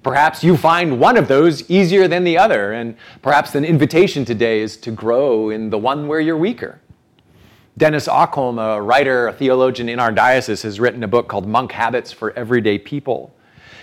Perhaps 0.03 0.43
you 0.43 0.57
find 0.57 0.99
one 0.99 1.17
of 1.17 1.29
those 1.29 1.71
easier 1.71 2.09
than 2.09 2.25
the 2.25 2.37
other, 2.37 2.73
and 2.73 2.97
perhaps 3.23 3.55
an 3.55 3.65
invitation 3.65 4.25
today 4.25 4.61
is 4.61 4.77
to 4.79 4.91
grow 4.91 5.51
in 5.51 5.71
the 5.71 5.79
one 5.79 6.09
where 6.09 6.19
you're 6.19 6.37
weaker. 6.37 6.81
Dennis 7.79 8.09
Okholm, 8.09 8.61
a 8.61 8.83
writer, 8.83 9.29
a 9.29 9.33
theologian 9.33 9.89
in 9.89 10.01
our 10.01 10.11
diocese, 10.11 10.63
has 10.63 10.81
written 10.81 11.05
a 11.05 11.09
book 11.09 11.29
called 11.29 11.47
Monk 11.47 11.71
Habits 11.73 12.11
for 12.11 12.33
Everyday 12.33 12.79
People. 12.79 13.33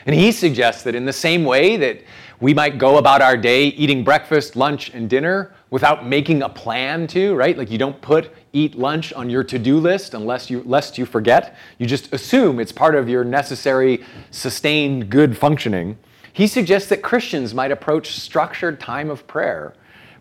And 0.05 0.13
he 0.13 0.31
suggests 0.31 0.83
that 0.83 0.93
in 0.93 1.05
the 1.05 1.13
same 1.13 1.45
way 1.45 1.77
that 1.77 2.01
we 2.41 2.53
might 2.53 2.77
go 2.77 2.97
about 2.97 3.21
our 3.21 3.37
day 3.37 3.67
eating 3.67 4.03
breakfast, 4.03 4.55
lunch, 4.55 4.93
and 4.93 5.09
dinner 5.09 5.53
without 5.69 6.05
making 6.05 6.41
a 6.41 6.49
plan 6.49 7.07
to, 7.07 7.33
right? 7.35 7.57
Like 7.57 7.71
you 7.71 7.77
don't 7.77 7.99
put 8.01 8.31
eat 8.53 8.75
lunch 8.75 9.13
on 9.13 9.29
your 9.29 9.43
to-do 9.43 9.77
list 9.77 10.13
unless 10.13 10.49
you 10.49 10.63
lest 10.65 10.97
you 10.97 11.05
forget. 11.05 11.55
You 11.77 11.85
just 11.85 12.11
assume 12.13 12.59
it's 12.59 12.71
part 12.71 12.95
of 12.95 13.07
your 13.07 13.23
necessary 13.23 14.03
sustained 14.31 15.09
good 15.09 15.37
functioning. 15.37 15.97
He 16.39 16.47
suggests 16.47 16.87
that 16.87 17.01
Christians 17.01 17.53
might 17.53 17.69
approach 17.69 18.17
structured 18.17 18.79
time 18.79 19.09
of 19.09 19.27
prayer, 19.27 19.73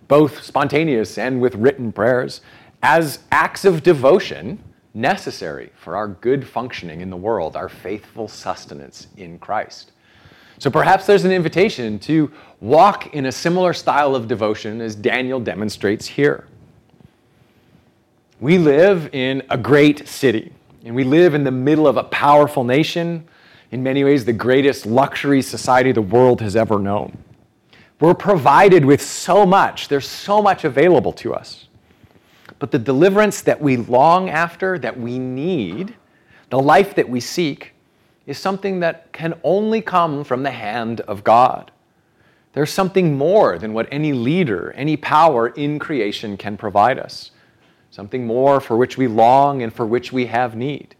both 0.09 0.43
spontaneous 0.43 1.17
and 1.17 1.41
with 1.41 1.55
written 1.55 1.93
prayers, 1.93 2.41
as 2.83 3.21
acts 3.31 3.65
of 3.65 3.85
devotion 3.85 4.59
necessary 4.95 5.71
for 5.77 5.95
our 5.95 6.09
good 6.09 6.45
functioning 6.45 7.03
in 7.03 7.11
the 7.11 7.17
world, 7.17 7.55
our 7.55 7.69
faithful 7.69 8.27
sustenance 8.27 9.07
in 9.17 9.39
Christ. 9.39 9.93
So 10.59 10.73
perhaps 10.73 11.07
there's 11.07 11.25
an 11.25 11.31
invitation 11.31 12.01
to 12.01 12.33
walk 12.61 13.15
in 13.15 13.27
a 13.27 13.31
similar 13.31 13.73
style 13.73 14.17
of 14.17 14.27
devotion 14.27 14.81
as 14.81 14.97
Daniel 14.97 15.39
demonstrates 15.39 16.05
here. 16.05 16.49
We 18.41 18.59
live 18.59 19.09
in 19.13 19.45
a 19.51 19.57
great 19.57 20.09
city, 20.09 20.53
and 20.85 20.97
we 20.97 21.05
live 21.05 21.35
in 21.35 21.45
the 21.45 21.53
middle 21.53 21.87
of 21.87 21.97
a 21.97 22.03
powerful 22.03 22.65
nation, 22.65 23.29
in 23.71 23.83
many 23.83 24.05
ways, 24.05 24.25
the 24.25 24.33
greatest 24.33 24.87
luxury 24.87 25.43
society 25.43 25.93
the 25.93 26.03
world 26.03 26.41
has 26.41 26.57
ever 26.57 26.79
known. 26.79 27.17
We're 28.01 28.15
provided 28.15 28.85
with 28.85 29.03
so 29.03 29.45
much, 29.45 29.89
there's 29.89 30.09
so 30.09 30.41
much 30.41 30.65
available 30.65 31.13
to 31.15 31.35
us. 31.35 31.69
But 32.59 32.71
the 32.71 32.79
deliverance 32.79 33.43
that 33.43 33.61
we 33.61 33.77
long 33.77 34.31
after, 34.31 34.79
that 34.79 34.99
we 34.99 35.19
need, 35.19 35.95
the 36.51 36.61
life 36.61 36.95
that 36.95 37.09
we 37.09 37.21
seek, 37.21 37.75
is 38.27 38.39
something 38.39 38.81
that 38.81 39.13
can 39.13 39.39
only 39.43 39.81
come 39.81 40.25
from 40.25 40.43
the 40.43 40.51
hand 40.51 41.01
of 41.03 41.25
God. 41.25 41.71
There's 42.53 42.73
something 42.73 43.17
more 43.17 43.59
than 43.59 43.73
what 43.73 43.89
any 43.91 44.13
leader, 44.13 44.73
any 44.73 44.97
power 44.97 45.49
in 45.49 45.79
creation 45.79 46.37
can 46.37 46.57
provide 46.57 46.99
us. 46.99 47.31
Something 47.91 48.27
more 48.27 48.61
for 48.61 48.77
which 48.77 48.99
we 48.99 49.07
long 49.07 49.63
and 49.63 49.73
for 49.73 49.87
which 49.87 50.13
we 50.13 50.27
have 50.27 50.57
need. 50.57 50.95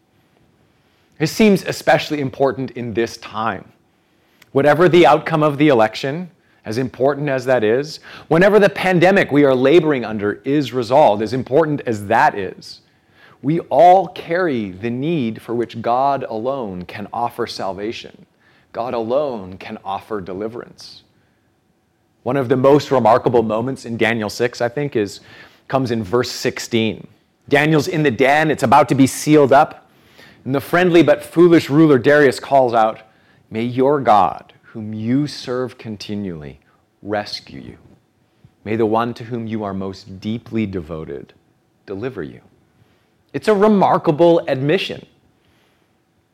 This 1.19 1.33
seems 1.33 1.65
especially 1.65 2.21
important 2.21 2.71
in 2.73 2.95
this 2.95 3.17
time. 3.17 3.73
Whatever 4.53 4.89
the 4.89 5.07
outcome 5.07 5.43
of 5.43 5.59
the 5.59 5.69
election, 5.69 6.31
as 6.65 6.79
important 6.79 7.29
as 7.29 7.45
that 7.45 7.65
is, 7.65 8.01
whenever 8.29 8.59
the 8.59 8.69
pandemic 8.69 9.33
we 9.33 9.45
are 9.45 9.55
laboring 9.55 10.05
under 10.05 10.35
is 10.45 10.73
resolved, 10.73 11.23
as 11.23 11.33
important 11.33 11.81
as 11.87 12.07
that 12.07 12.37
is, 12.37 12.81
we 13.43 13.61
all 13.61 14.09
carry 14.09 14.71
the 14.71 14.91
need 14.91 15.41
for 15.41 15.55
which 15.55 15.81
God 15.81 16.25
alone 16.25 16.85
can 16.85 17.09
offer 17.13 17.47
salvation. 17.47 18.27
God 18.73 18.95
alone 18.95 19.59
can 19.59 19.79
offer 19.85 20.21
deliverance. 20.21 21.03
One 22.23 22.37
of 22.37 22.49
the 22.49 22.57
most 22.57 22.91
remarkable 22.91 23.43
moments 23.43 23.85
in 23.85 23.97
Daniel 23.97 24.29
6, 24.29 24.61
I 24.61 24.69
think, 24.69 24.97
is 24.97 25.21
comes 25.69 25.91
in 25.91 26.03
verse 26.03 26.31
16. 26.31 27.07
Daniel's 27.49 27.89
in 27.89 28.03
the 28.03 28.11
den, 28.11 28.51
it's 28.51 28.63
about 28.63 28.89
to 28.89 28.95
be 28.95 29.07
sealed 29.07 29.53
up, 29.53 29.88
and 30.49 30.55
the 30.55 30.61
friendly 30.63 31.03
but 31.03 31.23
foolish 31.23 31.69
ruler 31.69 31.99
Darius 31.99 32.41
calls 32.41 32.73
out, 32.73 33.03
May 33.51 33.65
your 33.65 34.01
God, 34.01 34.55
whom 34.63 34.95
you 34.95 35.27
serve 35.27 35.77
continually, 35.77 36.59
rescue 37.03 37.61
you. 37.61 37.77
May 38.65 38.75
the 38.75 38.87
one 38.87 39.13
to 39.13 39.25
whom 39.25 39.47
you 39.47 39.63
are 39.63 39.75
most 39.75 40.21
deeply 40.21 40.65
devoted 40.65 41.35
deliver 41.85 42.23
you. 42.23 42.41
It's 43.35 43.49
a 43.49 43.55
remarkable 43.55 44.41
admission 44.49 45.05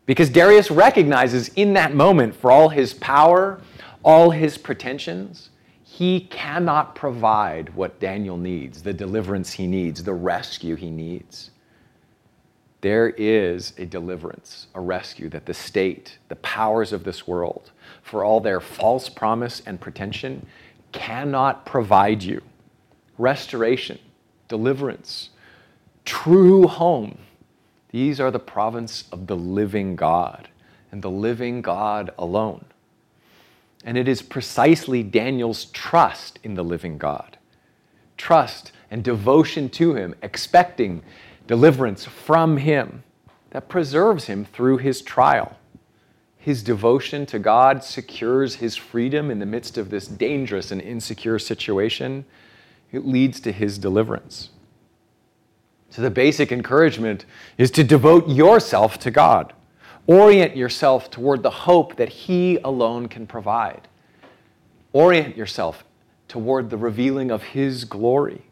because 0.07 0.31
Darius 0.31 0.71
recognizes 0.71 1.49
in 1.57 1.73
that 1.73 1.97
moment, 1.97 2.37
for 2.37 2.53
all 2.53 2.69
his 2.69 2.95
power, 2.95 3.61
all 4.05 4.31
his 4.31 4.57
pretensions, 4.57 5.51
he 5.83 6.21
cannot 6.21 6.95
provide 6.95 7.75
what 7.75 7.99
Daniel 7.99 8.37
needs, 8.37 8.81
the 8.81 8.93
deliverance 8.93 9.55
he 9.55 9.67
needs, 9.67 10.05
the 10.05 10.15
rescue 10.15 10.77
he 10.77 10.93
needs 10.93 11.51
there 12.85 13.09
is 13.09 13.73
a 13.79 13.87
deliverance, 13.87 14.67
a 14.75 14.81
rescue 14.81 15.31
that 15.31 15.47
the 15.47 15.55
state, 15.55 16.19
the 16.29 16.37
powers 16.37 16.93
of 16.93 17.03
this 17.03 17.27
world, 17.27 17.71
for 18.03 18.23
all 18.23 18.41
their 18.41 18.61
false 18.61 19.09
promise 19.09 19.63
and 19.65 19.81
pretension, 19.81 20.47
cannot 20.93 21.65
provide 21.65 22.23
you. 22.23 22.43
Restoration, 23.17 23.99
deliverance, 24.49 25.31
true 26.05 26.67
home. 26.67 27.17
These 27.89 28.21
are 28.21 28.31
the 28.31 28.39
province 28.39 29.05
of 29.11 29.29
the 29.29 29.37
living 29.37 29.97
God 29.97 30.51
and 30.93 31.01
the 31.01 31.11
living 31.11 31.63
God 31.63 32.11
alone. 32.19 32.67
And 33.83 33.97
it 33.97 34.09
is 34.09 34.21
precisely 34.21 35.03
Daniel's 35.03 35.65
trust 35.67 36.39
in 36.43 36.53
the 36.53 36.63
living 36.63 36.99
God, 36.99 37.39
trust 38.19 38.73
and 38.91 39.03
devotion 39.03 39.71
to 39.71 39.95
him, 39.95 40.15
expecting 40.21 41.03
deliverance 41.47 42.05
from 42.05 42.59
Him 42.59 43.05
that 43.55 43.69
preserves 43.69 44.27
him 44.27 44.45
through 44.45 44.79
his 44.79 45.01
trial. 45.01 45.57
His 46.37 46.63
devotion 46.63 47.25
to 47.27 47.39
God 47.39 47.85
secures 47.85 48.57
his 48.57 48.75
freedom 48.77 49.31
in 49.31 49.39
the 49.39 49.47
midst 49.47 49.79
of 49.79 49.91
this 49.91 50.09
dangerous 50.09 50.73
and 50.73 50.83
insecure 50.83 51.39
situation. 51.39 52.25
It 52.91 53.07
leads 53.07 53.39
to 53.41 53.53
his 53.53 53.79
deliverance. 53.79 54.51
So, 55.89 56.03
the 56.03 56.11
basic 56.11 56.51
encouragement 56.51 57.25
is 57.57 57.71
to 57.71 57.85
devote 57.85 58.29
yourself 58.29 58.99
to 58.99 59.13
God. 59.13 59.53
Orient 60.09 60.57
yourself 60.57 61.09
toward 61.09 61.45
the 61.45 61.51
hope 61.51 61.95
that 61.95 62.09
He 62.09 62.59
alone 62.59 63.07
can 63.07 63.29
provide. 63.29 63.87
Orient 64.93 65.37
yourself 65.37 65.85
toward 66.27 66.71
the 66.71 66.77
revealing 66.77 67.31
of 67.31 67.45
His 67.45 67.85
glory 67.85 68.43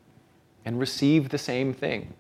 and 0.65 0.79
receive 0.79 1.31
the 1.31 1.39
same 1.39 1.75
thing. 1.75 2.15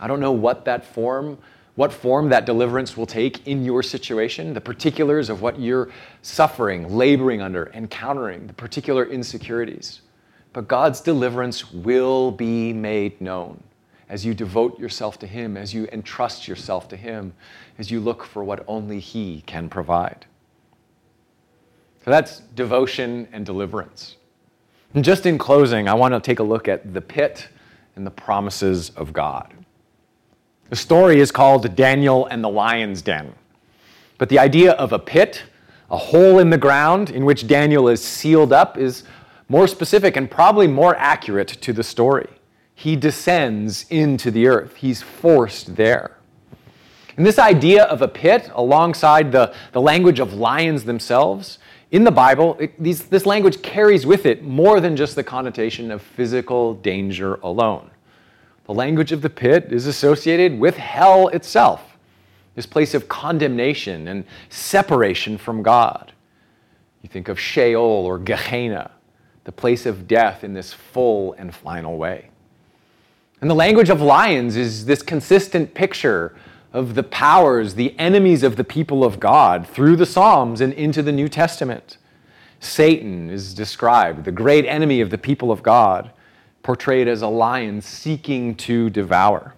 I 0.00 0.06
don't 0.06 0.20
know 0.20 0.32
what 0.32 0.64
that 0.64 0.84
form, 0.84 1.38
what 1.74 1.92
form 1.92 2.28
that 2.30 2.44
deliverance 2.44 2.96
will 2.96 3.06
take 3.06 3.46
in 3.46 3.64
your 3.64 3.82
situation, 3.82 4.54
the 4.54 4.60
particulars 4.60 5.30
of 5.30 5.42
what 5.42 5.58
you're 5.58 5.90
suffering, 6.22 6.94
laboring 6.94 7.40
under, 7.40 7.70
encountering, 7.74 8.46
the 8.46 8.52
particular 8.52 9.04
insecurities. 9.06 10.00
But 10.52 10.68
God's 10.68 11.00
deliverance 11.00 11.72
will 11.72 12.30
be 12.30 12.72
made 12.72 13.20
known 13.20 13.62
as 14.08 14.24
you 14.24 14.34
devote 14.34 14.78
yourself 14.78 15.18
to 15.18 15.26
Him, 15.26 15.56
as 15.56 15.74
you 15.74 15.86
entrust 15.92 16.48
yourself 16.48 16.88
to 16.88 16.96
Him, 16.96 17.34
as 17.78 17.90
you 17.90 18.00
look 18.00 18.24
for 18.24 18.42
what 18.42 18.64
only 18.66 19.00
He 19.00 19.42
can 19.46 19.68
provide. 19.68 20.26
So 22.04 22.10
that's 22.10 22.40
devotion 22.40 23.28
and 23.32 23.44
deliverance. 23.44 24.16
And 24.94 25.04
just 25.04 25.26
in 25.26 25.36
closing, 25.36 25.88
I 25.88 25.94
want 25.94 26.14
to 26.14 26.20
take 26.20 26.38
a 26.38 26.42
look 26.42 26.68
at 26.68 26.94
the 26.94 27.02
pit 27.02 27.48
and 27.96 28.06
the 28.06 28.10
promises 28.10 28.90
of 28.90 29.12
God. 29.12 29.52
The 30.70 30.76
story 30.76 31.20
is 31.20 31.32
called 31.32 31.74
Daniel 31.74 32.26
and 32.26 32.44
the 32.44 32.48
Lion's 32.48 33.00
Den. 33.00 33.32
But 34.18 34.28
the 34.28 34.38
idea 34.38 34.72
of 34.72 34.92
a 34.92 34.98
pit, 34.98 35.44
a 35.90 35.96
hole 35.96 36.38
in 36.38 36.50
the 36.50 36.58
ground 36.58 37.10
in 37.10 37.24
which 37.24 37.46
Daniel 37.46 37.88
is 37.88 38.02
sealed 38.02 38.52
up, 38.52 38.76
is 38.76 39.04
more 39.48 39.66
specific 39.66 40.16
and 40.16 40.30
probably 40.30 40.66
more 40.66 40.94
accurate 40.96 41.48
to 41.48 41.72
the 41.72 41.82
story. 41.82 42.28
He 42.74 42.96
descends 42.96 43.86
into 43.88 44.30
the 44.30 44.46
earth, 44.46 44.76
he's 44.76 45.00
forced 45.00 45.76
there. 45.76 46.18
And 47.16 47.26
this 47.26 47.38
idea 47.38 47.84
of 47.84 48.02
a 48.02 48.06
pit, 48.06 48.50
alongside 48.54 49.32
the, 49.32 49.52
the 49.72 49.80
language 49.80 50.20
of 50.20 50.34
lions 50.34 50.84
themselves, 50.84 51.58
in 51.90 52.04
the 52.04 52.10
Bible, 52.10 52.56
it, 52.60 52.80
these, 52.80 53.04
this 53.04 53.24
language 53.24 53.62
carries 53.62 54.04
with 54.04 54.26
it 54.26 54.44
more 54.44 54.80
than 54.80 54.94
just 54.94 55.16
the 55.16 55.24
connotation 55.24 55.90
of 55.90 56.02
physical 56.02 56.74
danger 56.74 57.36
alone. 57.36 57.90
The 58.68 58.74
language 58.74 59.12
of 59.12 59.22
the 59.22 59.30
pit 59.30 59.72
is 59.72 59.86
associated 59.86 60.60
with 60.60 60.76
hell 60.76 61.28
itself, 61.28 61.96
this 62.54 62.66
place 62.66 62.92
of 62.92 63.08
condemnation 63.08 64.06
and 64.06 64.24
separation 64.50 65.38
from 65.38 65.62
God. 65.62 66.12
You 67.00 67.08
think 67.08 67.28
of 67.28 67.40
Sheol 67.40 67.80
or 67.80 68.18
Gehenna, 68.18 68.90
the 69.44 69.52
place 69.52 69.86
of 69.86 70.06
death 70.06 70.44
in 70.44 70.52
this 70.52 70.74
full 70.74 71.32
and 71.38 71.54
final 71.54 71.96
way. 71.96 72.28
And 73.40 73.48
the 73.48 73.54
language 73.54 73.88
of 73.88 74.02
lions 74.02 74.54
is 74.54 74.84
this 74.84 75.00
consistent 75.00 75.72
picture 75.72 76.36
of 76.74 76.94
the 76.94 77.04
powers, 77.04 77.74
the 77.74 77.98
enemies 77.98 78.42
of 78.42 78.56
the 78.56 78.64
people 78.64 79.02
of 79.02 79.18
God 79.18 79.66
through 79.66 79.96
the 79.96 80.04
Psalms 80.04 80.60
and 80.60 80.74
into 80.74 81.02
the 81.02 81.12
New 81.12 81.30
Testament. 81.30 81.96
Satan 82.60 83.30
is 83.30 83.54
described, 83.54 84.26
the 84.26 84.32
great 84.32 84.66
enemy 84.66 85.00
of 85.00 85.08
the 85.08 85.16
people 85.16 85.50
of 85.50 85.62
God, 85.62 86.10
portrayed 86.68 87.08
as 87.08 87.22
a 87.22 87.26
lion 87.26 87.80
seeking 87.80 88.54
to 88.54 88.90
devour. 88.90 89.54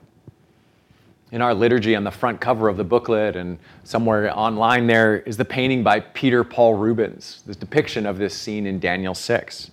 In 1.33 1.43
our 1.43 1.53
liturgy 1.53 1.97
on 1.97 2.05
the 2.05 2.11
front 2.13 2.41
cover 2.41 2.69
of 2.69 2.77
the 2.77 2.85
booklet 2.85 3.35
and 3.35 3.59
somewhere 3.83 4.33
online 4.39 4.87
there 4.87 5.19
is 5.23 5.37
the 5.37 5.45
painting 5.45 5.83
by 5.83 5.99
Peter 5.99 6.45
Paul 6.45 6.75
Rubens, 6.75 7.43
this 7.47 7.57
depiction 7.57 8.07
of 8.07 8.17
this 8.17 8.33
scene 8.33 8.65
in 8.65 8.79
Daniel 8.79 9.13
6. 9.13 9.73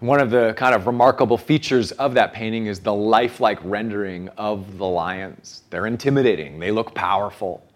One 0.00 0.18
of 0.18 0.30
the 0.30 0.54
kind 0.56 0.74
of 0.74 0.86
remarkable 0.86 1.36
features 1.36 1.92
of 1.92 2.14
that 2.14 2.32
painting 2.32 2.64
is 2.64 2.80
the 2.80 2.94
lifelike 2.94 3.58
rendering 3.62 4.30
of 4.38 4.78
the 4.78 4.86
lions. 4.86 5.62
They're 5.68 5.86
intimidating, 5.86 6.58
they 6.58 6.70
look 6.70 6.94
powerful. 6.94 7.66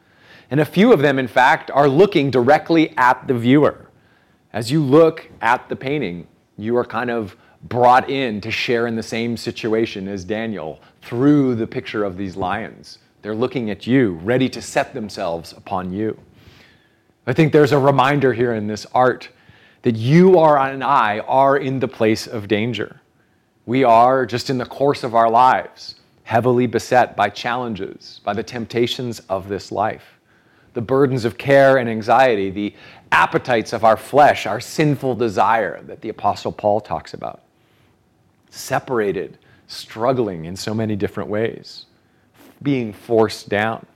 And 0.51 0.59
a 0.59 0.65
few 0.65 0.91
of 0.95 1.01
them, 1.01 1.19
in 1.19 1.29
fact, 1.29 1.71
are 1.71 1.87
looking 1.87 2.31
directly 2.31 2.97
at 2.97 3.29
the 3.29 3.35
viewer. 3.35 3.91
As 4.55 4.73
you 4.73 4.83
look 4.83 5.29
at 5.43 5.69
the 5.69 5.77
painting, 5.77 6.27
you 6.57 6.79
are 6.79 6.85
kind 6.87 7.11
of 7.11 7.37
brought 7.65 8.09
in 8.09 8.41
to 8.41 8.51
share 8.51 8.87
in 8.87 8.97
the 8.97 9.03
same 9.03 9.37
situation 9.37 10.09
as 10.09 10.25
Daniel 10.25 10.81
through 11.03 11.55
the 11.55 11.67
picture 11.67 12.05
of 12.05 12.17
these 12.17 12.37
lions. 12.37 12.99
They're 13.23 13.35
looking 13.35 13.71
at 13.71 13.87
you, 13.87 14.13
ready 14.23 14.49
to 14.49 14.63
set 14.63 14.95
themselves 14.95 15.53
upon 15.53 15.93
you. 15.93 16.19
I 17.27 17.33
think 17.33 17.53
there's 17.53 17.73
a 17.73 17.79
reminder 17.79 18.33
here 18.33 18.55
in 18.55 18.67
this 18.67 18.87
art 18.95 19.29
that 19.83 19.97
you 19.97 20.39
are 20.39 20.59
and 20.59 20.83
I 20.83 21.21
are 21.21 21.57
in 21.57 21.79
the 21.79 21.89
place 21.89 22.27
of 22.27 22.49
danger. 22.49 23.01
We 23.67 23.85
are, 23.85 24.25
just 24.27 24.51
in 24.51 24.59
the 24.59 24.67
course 24.67 25.05
of 25.05 25.15
our 25.15 25.31
lives, 25.31 25.97
heavily 26.25 26.67
beset 26.67 27.15
by 27.17 27.29
challenges, 27.29 28.21
by 28.25 28.33
the 28.33 28.43
temptations 28.43 29.21
of 29.29 29.49
this 29.49 29.71
life, 29.71 30.19
the 30.75 30.81
burdens 30.81 31.25
of 31.25 31.37
care 31.37 31.77
and 31.77 31.89
anxiety, 31.89 32.51
the 32.51 32.75
appetites 33.13 33.73
of 33.73 33.85
our 33.85 33.97
flesh, 33.97 34.47
our 34.47 34.61
sinful 34.61 35.15
desire 35.15 35.83
that 35.83 36.01
the 36.01 36.09
Apostle 36.09 36.53
Paul 36.53 36.81
talks 36.81 37.15
about. 37.15 37.43
Separated, 38.51 39.39
struggling 39.67 40.45
in 40.45 40.57
so 40.57 40.75
many 40.75 40.97
different 40.97 41.31
ways, 41.31 41.87
being 42.63 42.93
forced 42.93 43.49
down. 43.49 43.87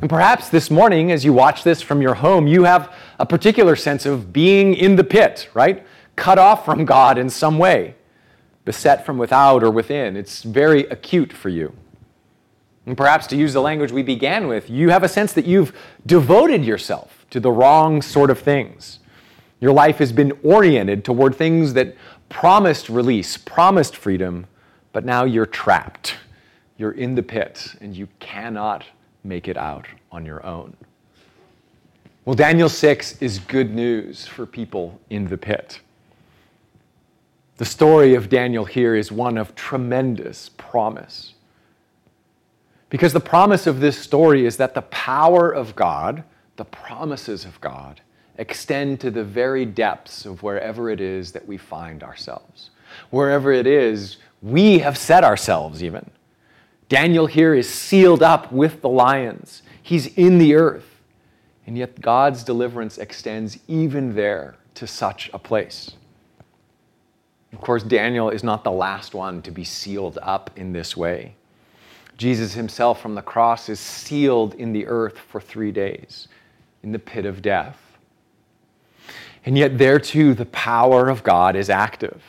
And 0.00 0.08
perhaps 0.08 0.48
this 0.48 0.70
morning, 0.70 1.12
as 1.12 1.24
you 1.24 1.32
watch 1.32 1.64
this 1.64 1.82
from 1.82 2.00
your 2.00 2.14
home, 2.14 2.46
you 2.46 2.64
have 2.64 2.94
a 3.18 3.26
particular 3.26 3.76
sense 3.76 4.06
of 4.06 4.32
being 4.32 4.74
in 4.74 4.96
the 4.96 5.04
pit, 5.04 5.48
right? 5.54 5.84
Cut 6.16 6.38
off 6.38 6.64
from 6.64 6.84
God 6.84 7.18
in 7.18 7.28
some 7.28 7.58
way, 7.58 7.94
beset 8.64 9.04
from 9.04 9.18
without 9.18 9.62
or 9.62 9.70
within. 9.70 10.16
It's 10.16 10.42
very 10.42 10.86
acute 10.86 11.32
for 11.32 11.48
you. 11.48 11.74
And 12.86 12.96
perhaps 12.96 13.26
to 13.28 13.36
use 13.36 13.52
the 13.52 13.60
language 13.60 13.92
we 13.92 14.02
began 14.02 14.46
with, 14.46 14.70
you 14.70 14.88
have 14.88 15.02
a 15.02 15.08
sense 15.08 15.32
that 15.34 15.44
you've 15.44 15.76
devoted 16.06 16.64
yourself 16.64 17.26
to 17.30 17.40
the 17.40 17.50
wrong 17.50 18.00
sort 18.00 18.30
of 18.30 18.38
things. 18.38 19.00
Your 19.60 19.72
life 19.72 19.98
has 19.98 20.12
been 20.12 20.32
oriented 20.42 21.04
toward 21.04 21.34
things 21.34 21.74
that 21.74 21.96
promised 22.28 22.88
release, 22.88 23.36
promised 23.36 23.96
freedom, 23.96 24.46
but 24.92 25.04
now 25.04 25.24
you're 25.24 25.46
trapped. 25.46 26.16
You're 26.76 26.92
in 26.92 27.14
the 27.14 27.22
pit 27.22 27.76
and 27.80 27.96
you 27.96 28.08
cannot 28.20 28.84
make 29.24 29.48
it 29.48 29.56
out 29.56 29.86
on 30.12 30.24
your 30.24 30.44
own. 30.44 30.76
Well, 32.24 32.34
Daniel 32.34 32.68
6 32.68 33.22
is 33.22 33.38
good 33.38 33.74
news 33.74 34.26
for 34.26 34.46
people 34.46 35.00
in 35.10 35.28
the 35.28 35.38
pit. 35.38 35.80
The 37.56 37.64
story 37.64 38.14
of 38.14 38.28
Daniel 38.28 38.64
here 38.64 38.94
is 38.94 39.10
one 39.10 39.36
of 39.36 39.54
tremendous 39.54 40.50
promise. 40.50 41.34
Because 42.90 43.12
the 43.12 43.20
promise 43.20 43.66
of 43.66 43.80
this 43.80 43.98
story 43.98 44.46
is 44.46 44.56
that 44.58 44.74
the 44.74 44.82
power 44.82 45.50
of 45.50 45.74
God, 45.74 46.22
the 46.56 46.64
promises 46.64 47.44
of 47.44 47.60
God, 47.60 48.00
extend 48.38 49.00
to 49.00 49.10
the 49.10 49.24
very 49.24 49.66
depths 49.66 50.24
of 50.24 50.42
wherever 50.42 50.88
it 50.88 51.00
is 51.00 51.32
that 51.32 51.46
we 51.46 51.56
find 51.56 52.02
ourselves. 52.02 52.70
Wherever 53.10 53.52
it 53.52 53.66
is, 53.66 54.16
we 54.40 54.78
have 54.78 54.96
set 54.96 55.24
ourselves, 55.24 55.82
even. 55.82 56.10
Daniel 56.88 57.26
here 57.26 57.54
is 57.54 57.68
sealed 57.68 58.22
up 58.22 58.50
with 58.50 58.80
the 58.80 58.88
lions. 58.88 59.62
He's 59.82 60.06
in 60.16 60.38
the 60.38 60.54
earth. 60.54 61.02
And 61.66 61.76
yet 61.76 62.00
God's 62.00 62.44
deliverance 62.44 62.96
extends 62.96 63.58
even 63.68 64.14
there 64.14 64.56
to 64.76 64.86
such 64.86 65.28
a 65.34 65.38
place. 65.38 65.92
Of 67.52 67.60
course, 67.60 67.82
Daniel 67.82 68.30
is 68.30 68.44
not 68.44 68.64
the 68.64 68.70
last 68.70 69.14
one 69.14 69.42
to 69.42 69.50
be 69.50 69.64
sealed 69.64 70.18
up 70.22 70.50
in 70.56 70.72
this 70.72 70.96
way. 70.96 71.34
Jesus 72.16 72.54
himself 72.54 73.00
from 73.00 73.14
the 73.14 73.22
cross 73.22 73.68
is 73.68 73.80
sealed 73.80 74.54
in 74.54 74.72
the 74.72 74.86
earth 74.86 75.18
for 75.18 75.40
three 75.40 75.72
days 75.72 76.28
in 76.82 76.92
the 76.92 76.98
pit 76.98 77.26
of 77.26 77.42
death. 77.42 77.87
And 79.48 79.56
yet, 79.56 79.78
there 79.78 79.98
too, 79.98 80.34
the 80.34 80.44
power 80.44 81.08
of 81.08 81.22
God 81.22 81.56
is 81.56 81.70
active 81.70 82.22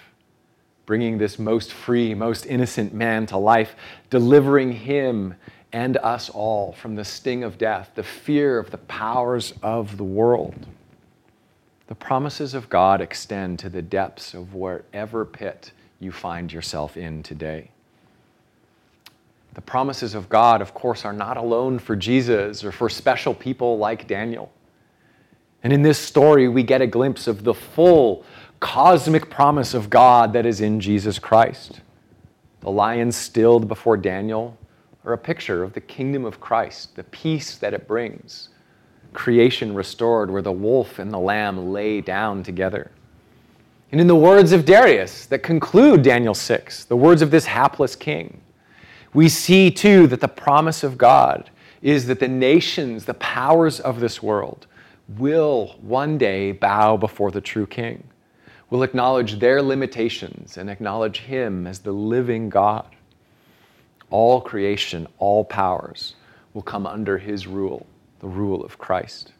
bringing 0.86 1.18
this 1.18 1.38
most 1.38 1.74
free, 1.74 2.14
most 2.14 2.46
innocent 2.46 2.94
man 2.94 3.26
to 3.26 3.38
life, 3.38 3.76
delivering 4.10 4.72
him 4.72 5.36
and 5.74 5.98
us 5.98 6.30
all 6.30 6.72
from 6.72 6.96
the 6.96 7.04
sting 7.04 7.44
of 7.44 7.58
death, 7.58 7.92
the 7.96 8.04
fear 8.04 8.58
of 8.58 8.72
the 8.72 8.78
powers 8.78 9.54
of 9.62 9.98
the 9.98 10.04
world. 10.06 10.66
The 11.88 11.96
promises 11.96 12.54
of 12.54 12.70
God 12.70 13.02
extend 13.02 13.60
to 13.60 13.70
the 13.70 13.82
depths 13.82 14.34
of 14.34 14.56
wherever 14.56 15.26
pit 15.26 15.74
you 16.00 16.14
find 16.14 16.54
yourself 16.54 16.96
in 16.96 17.22
today. 17.22 17.70
The 19.56 19.62
promises 19.62 20.16
of 20.16 20.30
God, 20.30 20.62
of 20.62 20.74
course, 20.74 21.04
are 21.04 21.12
not 21.12 21.36
alone 21.36 21.80
for 21.80 21.98
Jesus 21.98 22.64
or 22.64 22.72
for 22.72 22.88
special 22.88 23.34
people 23.34 23.78
like 23.78 24.08
Daniel. 24.08 24.54
And 25.64 25.74
in 25.74 25.82
this 25.82 26.00
story, 26.00 26.48
we 26.48 26.64
get 26.64 26.82
a 26.82 26.88
glimpse 26.88 27.28
of 27.28 27.44
the 27.44 27.54
full 27.54 28.24
cosmic 28.60 29.30
promise 29.30 29.74
of 29.74 29.90
God 29.90 30.34
that 30.34 30.46
is 30.46 30.62
in 30.62 30.80
Jesus 30.80 31.20
Christ. 31.20 31.82
The 32.62 32.72
lions 32.72 33.16
stilled 33.16 33.68
before 33.68 33.98
Daniel 33.98 34.58
are 35.06 35.14
a 35.14 35.18
picture 35.18 35.64
of 35.64 35.74
the 35.74 35.82
kingdom 35.82 36.26
of 36.26 36.40
Christ, 36.40 36.96
the 36.96 37.04
peace 37.06 37.58
that 37.58 37.74
it 37.74 37.88
brings. 37.88 38.50
Creation 39.14 39.74
restored, 39.74 40.30
where 40.30 40.42
the 40.42 40.52
wolf 40.52 41.00
and 41.00 41.12
the 41.12 41.20
lamb 41.20 41.72
lay 41.72 42.02
down 42.02 42.44
together. 42.44 42.92
And 43.92 44.00
in 44.00 44.08
the 44.08 44.16
words 44.16 44.52
of 44.52 44.66
Darius 44.66 45.26
that 45.28 45.40
conclude 45.40 46.04
Daniel 46.04 46.36
6, 46.36 46.86
the 46.86 46.96
words 46.96 47.22
of 47.22 47.32
this 47.32 47.46
hapless 47.46 47.96
king, 47.96 48.42
we 49.14 49.28
see 49.30 49.72
too 49.72 50.06
that 50.08 50.22
the 50.22 50.28
promise 50.28 50.84
of 50.84 50.98
God 50.98 51.50
is 51.82 52.06
that 52.08 52.20
the 52.20 52.28
nations, 52.28 53.06
the 53.06 53.16
powers 53.16 53.80
of 53.80 54.00
this 54.00 54.22
world, 54.22 54.68
will 55.18 55.76
one 55.82 56.18
day 56.18 56.52
bow 56.52 56.98
before 56.98 57.32
the 57.32 57.42
true 57.42 57.66
king 57.66 58.04
will 58.70 58.84
acknowledge 58.84 59.40
their 59.40 59.62
limitations 59.62 60.58
and 60.58 60.70
acknowledge 60.70 61.22
Him 61.22 61.66
as 61.66 61.80
the 61.80 61.92
living 61.92 62.50
God. 62.50 62.86
All 64.10 64.42
creation, 64.42 65.08
all 65.18 65.44
powers 65.44 66.16
will 66.54 66.62
come 66.62 66.86
under 66.86 67.18
His 67.18 67.48
rule, 67.48 67.86
the 68.20 68.28
rule 68.28 68.64
of 68.64 68.78
Christ. 68.78 69.34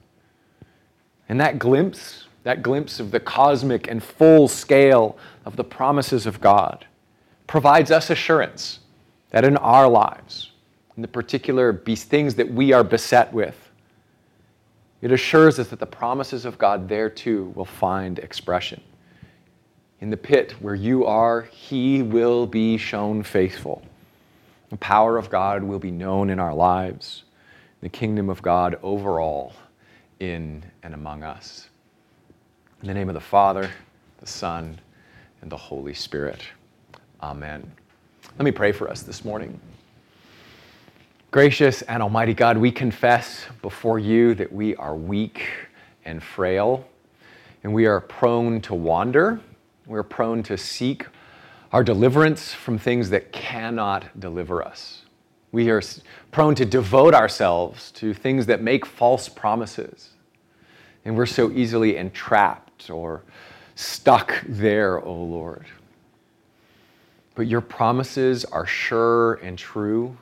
And 1.28 1.40
that 1.40 1.60
glimpse, 1.60 2.28
that 2.44 2.64
glimpse 2.64 3.00
of 3.00 3.12
the 3.12 3.20
cosmic 3.20 3.88
and 3.88 4.02
full 4.02 4.48
scale 4.48 5.18
of 5.46 5.56
the 5.56 5.64
promises 5.64 6.26
of 6.26 6.42
God, 6.42 6.86
provides 7.46 7.92
us 7.92 8.10
assurance 8.10 8.80
that 9.32 9.44
in 9.44 9.58
our 9.58 9.88
lives, 9.88 10.52
in 10.96 11.02
the 11.02 11.08
particular 11.08 11.74
things 11.74 12.36
that 12.36 12.52
we 12.52 12.74
are 12.74 12.84
beset 12.84 13.32
with, 13.32 13.69
it 15.02 15.12
assures 15.12 15.60
us 15.60 15.70
that 15.70 15.80
the 15.80 15.86
promises 15.86 16.46
of 16.46 16.58
God 16.58 16.90
there 16.90 17.10
too 17.10 17.54
will 17.56 17.66
find 17.66 18.20
expression. 18.20 18.82
In 20.02 20.10
the 20.10 20.18
pit 20.18 20.54
where 20.60 20.76
you 20.76 21.06
are, 21.06 21.42
he 21.44 22.02
will 22.02 22.48
be 22.48 22.78
shown 22.78 23.24
faithful. 23.24 23.82
The 24.70 24.78
power 24.78 25.18
of 25.18 25.30
God 25.30 25.64
will 25.64 25.80
be 25.80 25.92
known 25.92 26.30
in 26.30 26.40
our 26.40 26.54
lives, 26.54 27.24
the 27.82 27.90
kingdom 27.90 28.30
of 28.30 28.42
God 28.42 28.78
overall 28.84 29.54
in 30.20 30.64
and 30.84 30.94
among 30.94 31.24
us. 31.24 31.70
In 32.82 32.88
the 32.88 32.94
name 32.94 33.10
of 33.10 33.16
the 33.16 33.22
Father, 33.22 33.70
the 34.20 34.28
Son, 34.28 34.80
and 35.42 35.52
the 35.52 35.58
Holy 35.58 35.94
Spirit. 35.94 36.42
Amen. 37.22 37.72
Let 38.38 38.46
me 38.46 38.52
pray 38.52 38.72
for 38.72 38.90
us 38.90 39.02
this 39.02 39.26
morning. 39.26 39.60
Gracious 41.32 41.84
and 41.84 42.02
Almighty 42.02 42.34
God, 42.34 42.58
we 42.58 42.72
confess 42.72 43.46
before 43.62 44.00
you 44.00 44.34
that 44.34 44.52
we 44.52 44.76
are 44.78 44.96
weak 44.96 45.44
and 46.04 46.24
frail, 46.24 46.88
and 47.64 47.72
we 47.72 47.86
are 47.86 48.02
prone 48.02 48.60
to 48.62 48.74
wander. 48.74 49.40
We're 49.86 50.02
prone 50.02 50.42
to 50.42 50.58
seek 50.58 51.06
our 51.72 51.84
deliverance 51.84 52.52
from 52.52 52.80
things 52.80 53.12
that 53.12 53.32
cannot 53.32 54.20
deliver 54.20 54.64
us. 54.64 55.04
We 55.52 55.70
are 55.70 55.84
prone 56.32 56.56
to 56.56 56.66
devote 56.66 57.14
ourselves 57.14 57.92
to 57.92 58.12
things 58.12 58.48
that 58.48 58.64
make 58.64 58.84
false 58.84 59.30
promises. 59.30 60.10
And 61.06 61.16
we're 61.16 61.28
so 61.28 61.52
easily 61.52 61.98
entrapped 61.98 62.90
or 62.90 63.22
stuck 63.76 64.44
there, 64.48 64.98
O 64.98 65.04
oh 65.06 65.14
Lord. 65.14 65.68
But 67.36 67.46
your 67.46 67.62
promises 67.62 68.46
are 68.46 68.66
sure 68.66 69.36
and 69.36 69.60
true 69.60 70.18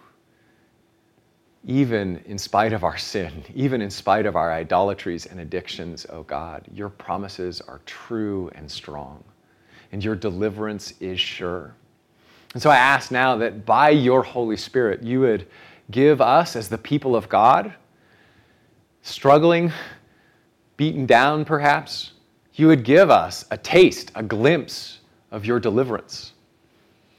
even 1.68 2.24
in 2.26 2.38
spite 2.38 2.72
of 2.72 2.86
our 2.86 2.98
sin, 2.98 3.44
even 3.54 3.82
in 3.82 3.92
spite 3.92 4.26
of 4.26 4.36
our 4.36 4.52
idolatries 4.52 5.28
and 5.28 5.40
addictions, 5.40 6.08
O 6.10 6.20
oh 6.20 6.24
God, 6.24 6.66
your 6.74 6.90
promises 6.90 7.62
are 7.62 7.82
true 7.86 8.50
and 8.56 8.72
strong, 8.72 9.24
and 9.92 10.04
your 10.04 10.16
deliverance 10.16 10.94
is 11.00 11.20
sure. 11.20 11.76
And 12.54 12.64
so 12.64 12.70
I 12.70 12.78
ask 12.78 13.12
now 13.12 13.36
that 13.38 13.66
by 13.66 13.90
your 13.90 14.24
Holy 14.24 14.58
Spirit, 14.58 15.04
you 15.04 15.20
would 15.20 15.48
give 15.92 16.22
us, 16.22 16.56
as 16.56 16.70
the 16.70 16.78
people 16.78 17.16
of 17.16 17.28
God, 17.30 17.74
struggling, 19.02 19.72
beaten 20.78 21.06
down 21.06 21.44
perhaps, 21.44 22.14
you 22.54 22.68
would 22.68 22.84
give 22.84 23.12
us 23.12 23.46
a 23.52 23.58
taste, 23.58 24.12
a 24.16 24.24
glimpse 24.24 25.00
of 25.32 25.46
your 25.46 25.60
deliverance, 25.60 26.32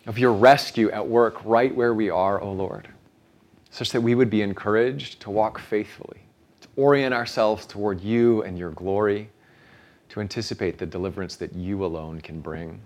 of 0.06 0.18
your 0.18 0.32
rescue 0.32 0.90
at 0.90 1.06
work 1.06 1.38
right 1.44 1.74
where 1.74 1.92
we 1.94 2.08
are, 2.08 2.42
O 2.42 2.46
oh 2.46 2.52
Lord 2.52 2.88
such 3.78 3.92
that 3.92 4.00
we 4.00 4.16
would 4.16 4.28
be 4.28 4.42
encouraged 4.42 5.20
to 5.20 5.30
walk 5.30 5.60
faithfully, 5.60 6.18
to 6.60 6.66
orient 6.74 7.14
ourselves 7.14 7.64
toward 7.64 8.00
you 8.00 8.42
and 8.42 8.58
your 8.58 8.72
glory, 8.72 9.30
to 10.08 10.18
anticipate 10.18 10.78
the 10.78 10.84
deliverance 10.84 11.36
that 11.36 11.54
you 11.54 11.84
alone 11.84 12.20
can 12.20 12.40
bring, 12.40 12.80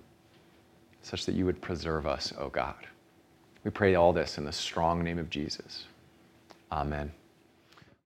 such 1.00 1.24
that 1.24 1.34
you 1.34 1.46
would 1.46 1.58
preserve 1.62 2.06
us, 2.06 2.34
O 2.36 2.42
oh 2.42 2.48
God. 2.50 2.74
We 3.64 3.70
pray 3.70 3.94
all 3.94 4.12
this 4.12 4.36
in 4.36 4.44
the 4.44 4.52
strong 4.52 5.02
name 5.02 5.18
of 5.18 5.30
Jesus. 5.30 5.86
Amen. 6.70 7.10